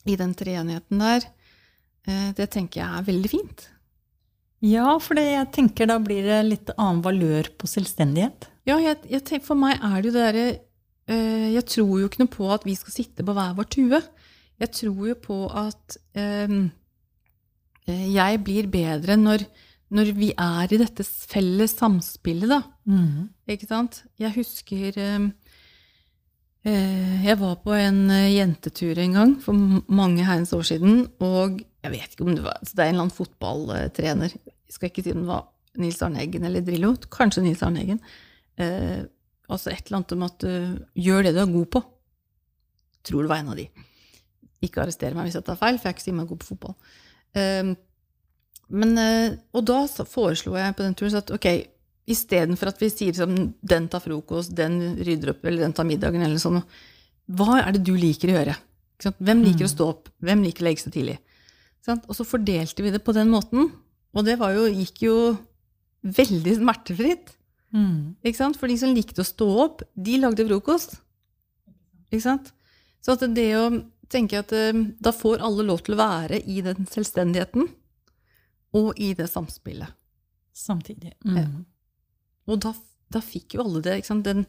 i 0.10 0.16
den 0.20 0.34
treenigheten 0.36 1.04
der, 1.04 1.28
eh, 2.08 2.32
det 2.36 2.50
tenker 2.52 2.82
jeg 2.82 3.00
er 3.00 3.08
veldig 3.08 3.32
fint. 3.32 3.68
Ja, 4.66 4.98
for 5.00 5.16
jeg 5.16 5.52
tenker 5.56 5.88
da 5.88 6.00
blir 6.04 6.26
det 6.26 6.40
litt 6.48 6.72
annen 6.76 7.04
valør 7.06 7.48
på 7.56 7.70
selvstendighet. 7.70 8.50
Ja, 8.68 8.80
jeg, 8.84 9.00
jeg 9.08 9.24
tenker, 9.24 9.46
for 9.48 9.60
meg 9.60 9.80
er 9.80 10.02
det 10.02 10.10
jo 10.10 10.16
det 10.16 10.26
derre 10.26 10.48
øh, 11.10 11.46
Jeg 11.56 11.64
tror 11.72 11.94
jo 12.02 12.10
ikke 12.10 12.22
noe 12.22 12.34
på 12.34 12.50
at 12.54 12.66
vi 12.68 12.76
skal 12.78 12.94
sitte 12.94 13.26
på 13.26 13.36
hver 13.38 13.56
vår 13.58 13.70
tue. 13.72 14.02
Jeg 14.60 14.72
tror 14.76 15.08
jo 15.08 15.16
på 15.24 15.40
at 15.56 15.98
eh, 16.20 16.56
jeg 17.88 18.42
blir 18.46 18.70
bedre 18.70 19.16
når, 19.18 19.46
når, 19.96 20.12
vi 20.18 20.32
er 20.36 20.74
i 20.74 20.82
dette 20.82 21.06
felles 21.06 21.78
samspillet, 21.80 22.52
da. 22.52 22.62
Mm. 22.90 23.30
Ikke 23.50 23.70
sant? 23.70 24.04
Jeg 24.20 24.36
husker 24.36 25.00
eh, 25.00 25.30
Jeg 26.70 27.38
var 27.40 27.56
på 27.64 27.74
en 27.74 28.04
jentetur 28.12 29.00
en 29.00 29.16
gang 29.16 29.36
for 29.42 29.56
mange 29.88 30.28
herrens 30.28 30.54
år 30.54 30.68
siden, 30.68 31.06
og 31.24 31.64
jeg 31.80 31.96
vet 31.96 32.14
ikke 32.14 32.28
om 32.28 32.36
det 32.36 32.44
var 32.44 32.60
Det 32.62 32.76
er 32.76 32.90
en 32.90 32.98
eller 32.98 33.06
annen 33.08 33.16
fotballtrener. 33.16 34.36
Jeg 34.36 34.76
skal 34.76 34.92
ikke 34.92 35.06
si 35.06 35.16
om 35.16 35.24
det 35.24 35.32
var 35.32 35.48
Nils 35.80 36.02
Arne 36.04 36.22
Eggen 36.24 36.46
eller 36.46 36.66
Drillo. 36.66 36.94
Kanskje 37.12 37.46
Nils 37.46 37.64
Arne 37.66 37.84
Eggen. 37.84 38.02
Eh, 38.60 39.06
altså 39.50 39.72
et 39.72 39.88
eller 39.88 40.02
annet 40.02 40.16
om 40.16 40.26
at 40.28 40.46
uh, 40.46 40.74
gjør 41.00 41.26
det 41.26 41.36
du 41.36 41.42
er 41.44 41.54
god 41.54 41.70
på. 41.76 41.84
Tror 43.08 43.26
det 43.26 43.32
var 43.32 43.44
en 43.44 43.54
av 43.54 43.60
de. 43.60 43.68
Ikke 44.66 44.84
arrestere 44.84 45.16
meg 45.16 45.30
hvis 45.30 45.38
jeg 45.40 45.48
tar 45.48 45.60
feil, 45.60 45.78
for 45.78 45.88
jeg 45.88 45.94
er 45.94 45.98
ikke 45.98 46.06
så 46.06 46.12
innmari 46.12 46.32
god 46.32 46.42
på 46.42 46.50
fotball. 46.54 46.78
Um, 47.40 47.74
men, 48.80 48.96
uh, 49.00 49.36
og 49.56 49.66
da 49.70 49.82
foreslo 50.06 50.56
jeg 50.58 50.78
på 50.78 50.86
den 50.86 50.98
turen 50.98 51.20
at 51.20 51.34
ok, 51.34 51.50
istedenfor 52.10 52.72
at 52.72 52.82
vi 52.82 52.90
sier 52.92 53.18
som 53.18 53.36
den 53.62 53.90
tar 53.92 54.04
frokost, 54.04 54.56
den 54.58 54.80
rydder 54.98 55.34
opp, 55.36 55.46
eller 55.46 55.66
den 55.66 55.76
tar 55.78 55.88
middagen, 55.88 56.26
eller 56.26 56.42
sånn, 56.42 56.62
hva 57.38 57.60
er 57.62 57.76
det 57.76 57.84
du 57.86 57.94
liker 57.98 58.32
å 58.32 58.38
gjøre? 58.40 58.56
Hvem 59.00 59.44
liker 59.46 59.64
å 59.64 59.70
mm. 59.70 59.76
stå 59.76 59.90
opp? 59.94 60.10
Hvem 60.26 60.42
liker 60.44 60.66
å 60.66 60.68
legge 60.68 60.84
seg 60.84 60.96
tidlig? 60.96 61.20
Og 61.90 62.12
så 62.18 62.26
fordelte 62.28 62.84
vi 62.84 62.92
det 62.94 63.02
på 63.06 63.14
den 63.16 63.30
måten. 63.32 63.70
Og 64.14 64.26
det 64.26 64.36
jo, 64.38 64.66
gikk 64.68 65.04
jo 65.06 65.18
veldig 66.04 66.56
smertefritt. 66.58 67.32
Mm. 67.72 68.18
For 68.58 68.68
de 68.68 68.78
som 68.82 68.94
likte 68.96 69.24
å 69.24 69.28
stå 69.28 69.48
opp, 69.64 69.86
de 69.94 70.18
lagde 70.20 70.46
frokost. 70.50 70.98
Ikke 72.10 72.26
sant? 72.26 72.52
Så 73.00 73.16
at 73.16 73.24
det 73.32 73.50
å 73.58 73.70
tenke 74.12 74.42
at 74.42 74.54
eh, 74.56 74.84
da 75.00 75.14
får 75.16 75.44
alle 75.46 75.66
lov 75.68 75.84
til 75.86 75.96
å 75.96 76.02
være 76.02 76.42
i 76.50 76.60
den 76.66 76.88
selvstendigheten 76.90 77.70
og 78.78 79.00
i 79.02 79.14
det 79.18 79.30
samspillet. 79.32 79.96
Samtidig. 80.54 81.14
Mm. 81.26 81.38
Ja. 81.38 81.48
Og 82.50 82.62
da, 82.66 82.74
da, 83.14 83.22
fikk 83.24 83.56
jo 83.56 83.64
alle 83.64 83.82
det. 83.86 84.02
Den, 84.26 84.44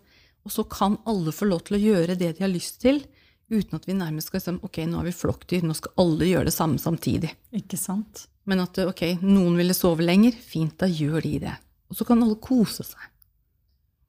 og 0.44 0.54
så 0.54 0.64
kan 0.68 0.98
alle 1.08 1.32
få 1.34 1.48
lov 1.48 1.64
til 1.66 1.78
å 1.78 1.82
gjøre 1.82 2.16
det 2.18 2.34
de 2.36 2.44
har 2.44 2.52
lyst 2.52 2.80
til, 2.82 3.02
uten 3.50 3.78
at 3.78 3.86
vi 3.88 3.96
nærmest 3.98 4.30
skal 4.30 4.42
si 4.42 4.54
ok, 4.54 4.82
nå 4.86 5.00
har 5.00 5.08
vi 5.08 5.14
flokkdyr, 5.14 5.64
nå 5.66 5.76
skal 5.76 5.94
alle 6.02 6.28
gjøre 6.28 6.48
det 6.50 6.56
samme 6.56 6.80
samtidig. 6.82 7.32
Ikke 7.56 7.78
sant? 7.80 8.26
Men 8.48 8.64
at 8.64 8.78
ok, 8.82 9.04
noen 9.22 9.58
ville 9.58 9.76
sove 9.76 10.06
lenger, 10.06 10.34
fint, 10.34 10.76
da 10.80 10.88
gjør 10.88 11.20
de 11.26 11.34
det. 11.46 11.56
Og 11.90 11.98
så 11.98 12.06
kan 12.08 12.22
alle 12.24 12.38
kose 12.42 12.86
seg. 12.86 13.08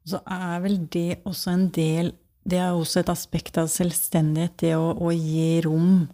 Så 0.07 0.21
er 0.25 0.61
vel 0.63 0.79
det 0.89 1.21
også 1.29 1.53
en 1.53 1.67
del 1.73 2.13
Det 2.43 2.57
er 2.57 2.73
også 2.73 3.03
et 3.03 3.11
aspekt 3.13 3.57
av 3.61 3.69
selvstendighet, 3.69 4.55
det 4.63 4.73
å, 4.77 4.91
å 4.97 5.11
gi 5.13 5.61
rom 5.65 6.07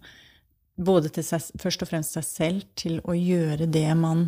både 0.77 1.09
til 1.13 1.25
seg, 1.25 1.45
først 1.57 1.83
og 1.83 1.89
fremst 1.89 2.17
seg 2.17 2.25
selv 2.27 2.65
til 2.77 2.99
å 3.07 3.15
gjøre 3.17 3.65
det 3.71 3.87
man 3.97 4.27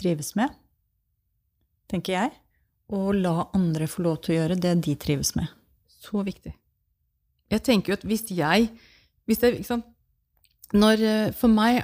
trives 0.00 0.32
med, 0.38 0.50
tenker 1.90 2.16
jeg, 2.16 2.32
og 2.90 3.12
la 3.20 3.50
andre 3.54 3.86
få 3.90 4.02
lov 4.06 4.18
til 4.24 4.34
å 4.34 4.38
gjøre 4.40 4.58
det 4.58 4.74
de 4.86 4.96
trives 4.98 5.34
med. 5.36 5.50
Så 6.00 6.24
viktig. 6.26 6.54
Jeg 7.50 7.64
tenker 7.66 7.92
jo 7.92 7.98
at 7.98 8.06
hvis 8.06 8.26
jeg, 8.34 8.70
hvis 9.28 9.42
jeg 9.44 9.64
sant? 9.66 9.86
når, 10.70 11.00
eh, 11.02 11.32
For 11.34 11.48
meg 11.50 11.82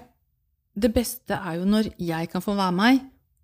Det 0.77 0.93
beste 0.93 1.33
er 1.33 1.55
jo 1.57 1.65
når 1.65 1.87
jeg 1.97 2.29
kan 2.29 2.43
få 2.45 2.53
være 2.53 2.73
meg, 2.77 2.99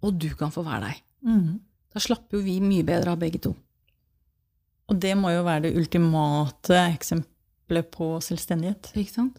og 0.05 0.18
du 0.20 0.28
kan 0.37 0.50
få 0.52 0.61
være 0.62 0.90
deg. 0.90 0.98
Mm. 1.24 1.61
Da 1.88 1.98
slapper 1.98 2.37
jo 2.37 2.44
vi 2.44 2.59
mye 2.61 2.85
bedre 2.85 3.14
av 3.14 3.18
begge 3.22 3.40
to. 3.40 3.55
Og 4.90 4.99
det 5.01 5.14
må 5.18 5.31
jo 5.33 5.45
være 5.47 5.68
det 5.68 5.77
ultimate 5.79 6.79
eksempelet 6.90 7.90
på 7.95 8.14
selvstendighet. 8.25 8.92
Ikke 8.99 9.14
sant? 9.14 9.38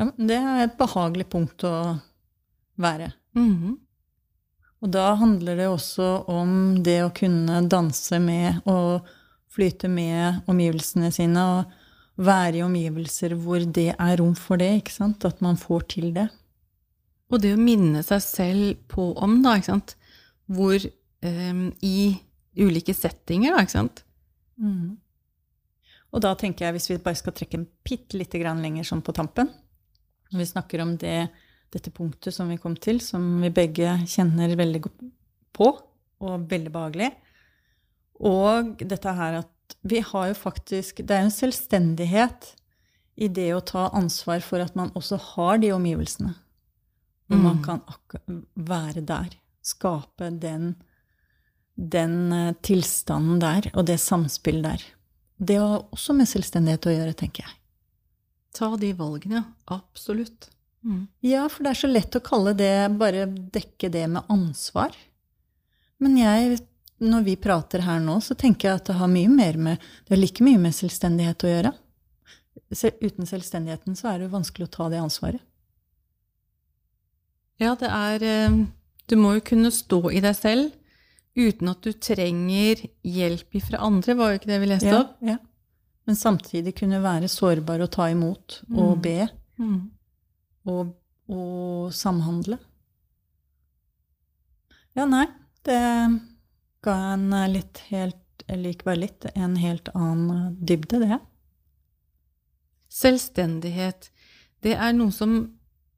Ja, 0.00 0.08
det 0.16 0.38
er 0.38 0.64
et 0.64 0.78
behagelig 0.78 1.28
punkt 1.30 1.64
å 1.68 1.98
være. 2.80 3.12
Mm 3.36 3.56
-hmm. 3.56 3.76
Og 4.82 4.90
da 4.90 5.14
handler 5.14 5.56
det 5.56 5.68
også 5.68 6.24
om 6.26 6.82
det 6.82 7.04
å 7.04 7.14
kunne 7.14 7.68
danse 7.68 8.18
med 8.18 8.66
og 8.66 9.06
flyte 9.52 9.88
med 9.88 10.40
omgivelsene 10.50 11.12
sine 11.12 11.44
og 11.54 11.64
være 12.22 12.56
i 12.56 12.62
omgivelser 12.62 13.34
hvor 13.34 13.58
det 13.58 13.94
er 13.94 14.16
rom 14.16 14.34
for 14.34 14.56
det. 14.56 14.76
ikke 14.76 14.92
sant? 14.92 15.24
At 15.24 15.40
man 15.40 15.56
får 15.56 15.80
til 15.80 16.14
det. 16.14 16.28
Og 17.30 17.40
det 17.40 17.54
å 17.54 17.60
minne 17.60 18.02
seg 18.02 18.22
selv 18.22 18.74
på 18.92 19.12
om, 19.16 19.38
da, 19.44 19.56
ikke 19.56 19.70
sant, 19.70 19.94
hvor 20.46 20.76
um, 21.24 21.70
I 21.82 22.14
ulike 22.58 22.94
settinger, 22.94 23.54
da, 23.54 23.62
ikke 23.64 23.76
sant. 23.78 24.02
Mm. 24.60 24.98
Og 26.12 26.20
da 26.24 26.34
tenker 26.38 26.66
jeg, 26.66 26.76
hvis 26.76 26.90
vi 26.90 27.00
bare 27.02 27.18
skal 27.18 27.34
trekke 27.36 27.58
en 27.60 27.68
bitte 27.86 28.18
lite 28.20 28.40
grann 28.42 28.60
lenger 28.62 28.84
sånn 28.84 29.00
på 29.04 29.14
tampen 29.16 29.48
Når 30.28 30.42
vi 30.42 30.48
snakker 30.50 30.82
om 30.84 30.92
det, 31.00 31.30
dette 31.72 31.92
punktet 31.94 32.36
som 32.36 32.52
vi 32.52 32.58
kom 32.60 32.76
til, 32.76 33.00
som 33.00 33.40
vi 33.40 33.52
begge 33.54 33.96
kjenner 34.04 34.52
veldig 34.58 34.82
godt 34.84 35.06
på, 35.56 35.70
og 36.22 36.44
veldig 36.48 36.70
behagelig, 36.72 37.10
og 38.22 38.84
dette 38.86 39.16
her 39.16 39.40
at 39.40 39.76
vi 39.88 40.02
har 40.04 40.28
jo 40.30 40.34
faktisk 40.36 41.00
Det 41.02 41.14
er 41.14 41.24
jo 41.24 41.30
en 41.30 41.34
selvstendighet 41.34 42.52
i 43.22 43.28
det 43.28 43.48
å 43.54 43.64
ta 43.64 43.88
ansvar 43.92 44.40
for 44.44 44.62
at 44.62 44.76
man 44.78 44.92
også 44.96 45.18
har 45.34 45.58
de 45.60 45.72
omgivelsene. 45.74 46.32
Hvor 47.28 47.38
mm. 47.38 47.44
man 47.44 47.58
kan 47.64 47.82
være 48.56 49.02
der. 49.04 49.34
Skape 49.62 50.30
den, 50.40 50.72
den 51.74 52.16
uh, 52.32 52.52
tilstanden 52.64 53.40
der, 53.42 53.70
og 53.74 53.86
det 53.88 53.98
samspillet 54.00 54.64
der. 54.66 54.84
Det 55.42 55.58
har 55.58 55.86
også 55.90 56.14
med 56.14 56.28
selvstendighet 56.30 56.86
å 56.86 56.94
gjøre, 56.94 57.14
tenker 57.18 57.46
jeg. 57.46 57.54
Ta 58.52 58.68
de 58.78 58.92
valgene. 58.94 59.44
Absolutt. 59.72 60.50
Mm. 60.84 61.06
Ja, 61.24 61.46
for 61.50 61.64
det 61.64 61.72
er 61.72 61.80
så 61.80 61.90
lett 61.90 62.16
å 62.18 62.24
kalle 62.24 62.56
det 62.58 62.90
Bare 62.98 63.28
dekke 63.30 63.86
det 63.92 64.02
med 64.10 64.26
ansvar. 64.32 64.96
Men 66.02 66.16
jeg, 66.18 66.58
når 66.98 67.24
vi 67.28 67.36
prater 67.38 67.84
her 67.86 68.02
nå, 68.02 68.18
så 68.20 68.34
tenker 68.38 68.68
jeg 68.68 68.80
at 68.80 68.90
det 68.90 68.98
har 68.98 69.10
mye 69.10 69.30
mer 69.30 69.58
med 69.62 69.78
Det 70.02 70.16
har 70.16 70.20
like 70.20 70.44
mye 70.44 70.60
med 70.60 70.74
selvstendighet 70.76 71.46
å 71.46 71.52
gjøre. 71.52 71.72
Uten 72.72 73.28
selvstendigheten 73.28 73.96
så 73.98 74.12
er 74.12 74.22
det 74.22 74.32
vanskelig 74.32 74.68
å 74.68 74.74
ta 74.76 74.90
det 74.92 75.00
ansvaret. 75.00 75.42
Ja, 77.62 77.76
det 77.78 77.88
er 77.88 78.24
eh, 78.26 78.62
Du 79.06 79.16
må 79.20 79.36
jo 79.36 79.44
kunne 79.44 79.70
stå 79.70 80.10
i 80.10 80.22
deg 80.24 80.34
selv 80.36 80.70
uten 81.38 81.70
at 81.72 81.84
du 81.84 81.92
trenger 81.96 82.82
hjelp 83.06 83.56
fra 83.64 83.80
andre, 83.86 84.16
var 84.18 84.32
jo 84.32 84.40
ikke 84.40 84.50
det 84.50 84.60
vi 84.62 84.70
leste 84.70 84.90
ja, 84.90 85.00
opp? 85.04 85.16
Ja. 85.24 85.38
Men 86.08 86.18
samtidig 86.18 86.74
kunne 86.80 87.02
være 87.02 87.30
sårbar 87.30 87.84
og 87.84 87.92
ta 87.94 88.08
imot 88.12 88.58
og 88.72 88.96
mm. 88.96 89.02
be. 89.04 89.16
Mm. 89.62 89.78
Og, 90.72 90.92
og, 91.30 91.92
samhandle. 91.94 92.58
Ja, 94.98 95.06
nei, 95.08 95.26
det 95.66 95.78
ga 96.84 96.96
en 97.14 97.30
litt 97.52 97.80
helt 97.88 98.18
Eller 98.50 98.74
ikke 98.74 98.88
bare 98.90 99.00
litt, 99.04 99.24
en 99.38 99.54
helt 99.56 99.86
annen 99.94 100.56
dybde, 100.58 100.98
det. 100.98 101.18
Selvstendighet. 102.92 104.10
Det 104.60 104.74
er 104.74 104.92
noe 104.96 105.14
som 105.14 105.36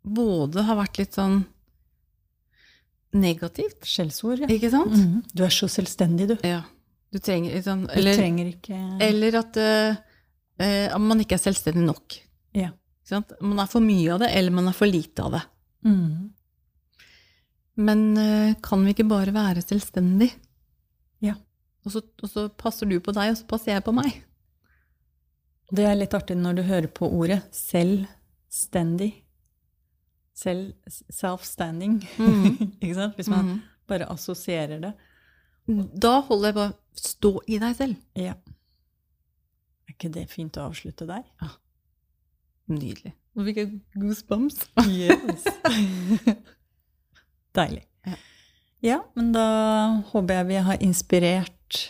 både 0.05 0.67
har 0.69 0.77
vært 0.79 1.01
litt 1.01 1.17
sånn 1.17 1.41
negativt. 3.15 3.85
Skjellsord, 3.87 4.45
ja. 4.45 4.49
Ikke 4.51 4.71
sant? 4.71 4.93
Mm 4.93 5.01
-hmm. 5.03 5.23
Du 5.33 5.45
er 5.45 5.51
så 5.51 5.69
selvstendig, 5.69 6.29
du. 6.29 6.37
Ja. 6.43 6.63
Du 7.13 7.19
trenger, 7.19 7.63
sånn, 7.63 7.89
eller, 7.91 8.11
du 8.11 8.19
trenger 8.19 8.47
ikke 8.47 8.99
Eller 9.01 9.37
at 9.39 9.57
uh, 9.57 10.99
man 10.99 11.21
ikke 11.21 11.35
er 11.35 11.39
selvstendig 11.39 11.85
nok. 11.87 12.21
Ja. 12.53 12.73
Man 13.41 13.59
er 13.59 13.67
for 13.67 13.81
mye 13.81 14.13
av 14.15 14.19
det, 14.19 14.31
eller 14.35 14.51
man 14.51 14.69
er 14.69 14.73
for 14.73 14.87
lite 14.87 15.23
av 15.23 15.33
det. 15.33 15.43
Mm. 15.85 16.31
Men 17.77 18.19
uh, 18.19 18.55
kan 18.63 18.85
vi 18.85 18.91
ikke 18.91 19.09
bare 19.09 19.35
være 19.35 19.63
selvstendig? 19.63 20.33
Ja. 21.21 21.35
Og 21.85 21.93
så, 21.93 22.03
og 22.23 22.31
så 22.31 22.49
passer 22.49 22.87
du 22.87 22.99
på 23.01 23.13
deg, 23.13 23.31
og 23.31 23.37
så 23.37 23.47
passer 23.47 23.73
jeg 23.73 23.85
på 23.85 23.93
meg. 23.93 24.23
Det 25.71 25.85
er 25.85 25.95
litt 25.95 26.15
artig 26.15 26.37
når 26.37 26.55
du 26.55 26.63
hører 26.63 26.89
på 26.89 27.09
ordet 27.09 27.43
selvstendig 27.53 29.24
self-standing. 30.35 32.01
Mm. 32.19 32.57
ikke 32.83 32.95
sant? 32.97 33.19
Hvis 33.19 33.31
man 33.33 33.45
mm. 33.49 33.61
bare 33.91 34.09
assosierer 34.13 34.83
det. 34.83 34.95
Da 35.67 36.19
holder 36.27 36.51
jeg 36.51 36.59
bare 36.59 36.73
stå 37.01 37.33
i 37.49 37.61
deg 37.63 37.77
selv. 37.79 38.01
Ja. 38.19 38.35
Er 39.85 39.95
ikke 39.95 40.13
det 40.13 40.27
fint 40.33 40.59
å 40.61 40.69
avslutte 40.69 41.07
der? 41.09 41.25
Ja. 41.41 41.55
Nydelig. 42.75 43.15
Nå 43.35 43.47
fikk 43.49 43.61
jeg 43.61 43.73
goosebumps. 43.99 44.61
yes. 44.87 45.47
Deilig. 47.57 47.85
Ja. 48.05 48.17
ja, 48.85 49.01
men 49.17 49.33
da 49.35 49.49
håper 50.11 50.41
jeg 50.41 50.49
vi 50.51 50.63
har 50.69 50.85
inspirert 50.85 51.81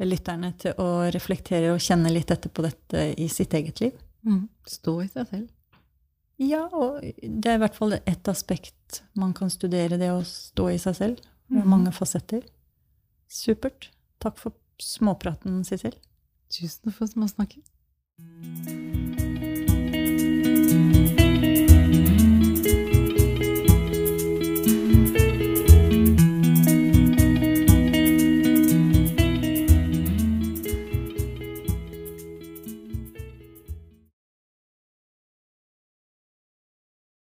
lytterne 0.00 0.52
til 0.60 0.76
å 0.80 1.06
reflektere 1.12 1.74
og 1.74 1.82
kjenne 1.84 2.12
litt 2.12 2.30
etter 2.32 2.52
på 2.52 2.64
dette 2.64 3.10
i 3.20 3.28
sitt 3.32 3.54
eget 3.56 3.82
liv. 3.84 3.96
Mm. 4.26 4.46
Stå 4.68 5.00
i 5.04 5.08
seg 5.10 5.28
selv. 5.28 5.48
Ja, 6.40 6.64
og 6.72 7.02
det 7.04 7.50
er 7.50 7.58
i 7.58 7.60
hvert 7.60 7.76
fall 7.76 7.98
ett 7.98 8.28
aspekt 8.32 9.02
man 9.18 9.34
kan 9.36 9.52
studere, 9.52 10.00
det 10.00 10.08
å 10.12 10.22
stå 10.24 10.70
i 10.72 10.78
seg 10.80 10.96
selv. 10.96 11.26
Med 11.50 11.66
mm. 11.66 11.70
mange 11.70 11.92
fasetter. 11.92 12.46
Supert. 13.30 13.90
Takk 14.22 14.38
for 14.40 14.56
småpraten, 14.80 15.60
Sissel. 15.68 15.98
Tusen 16.50 16.88
takk 16.88 16.96
for 16.96 17.12
småsnakket. 17.12 18.79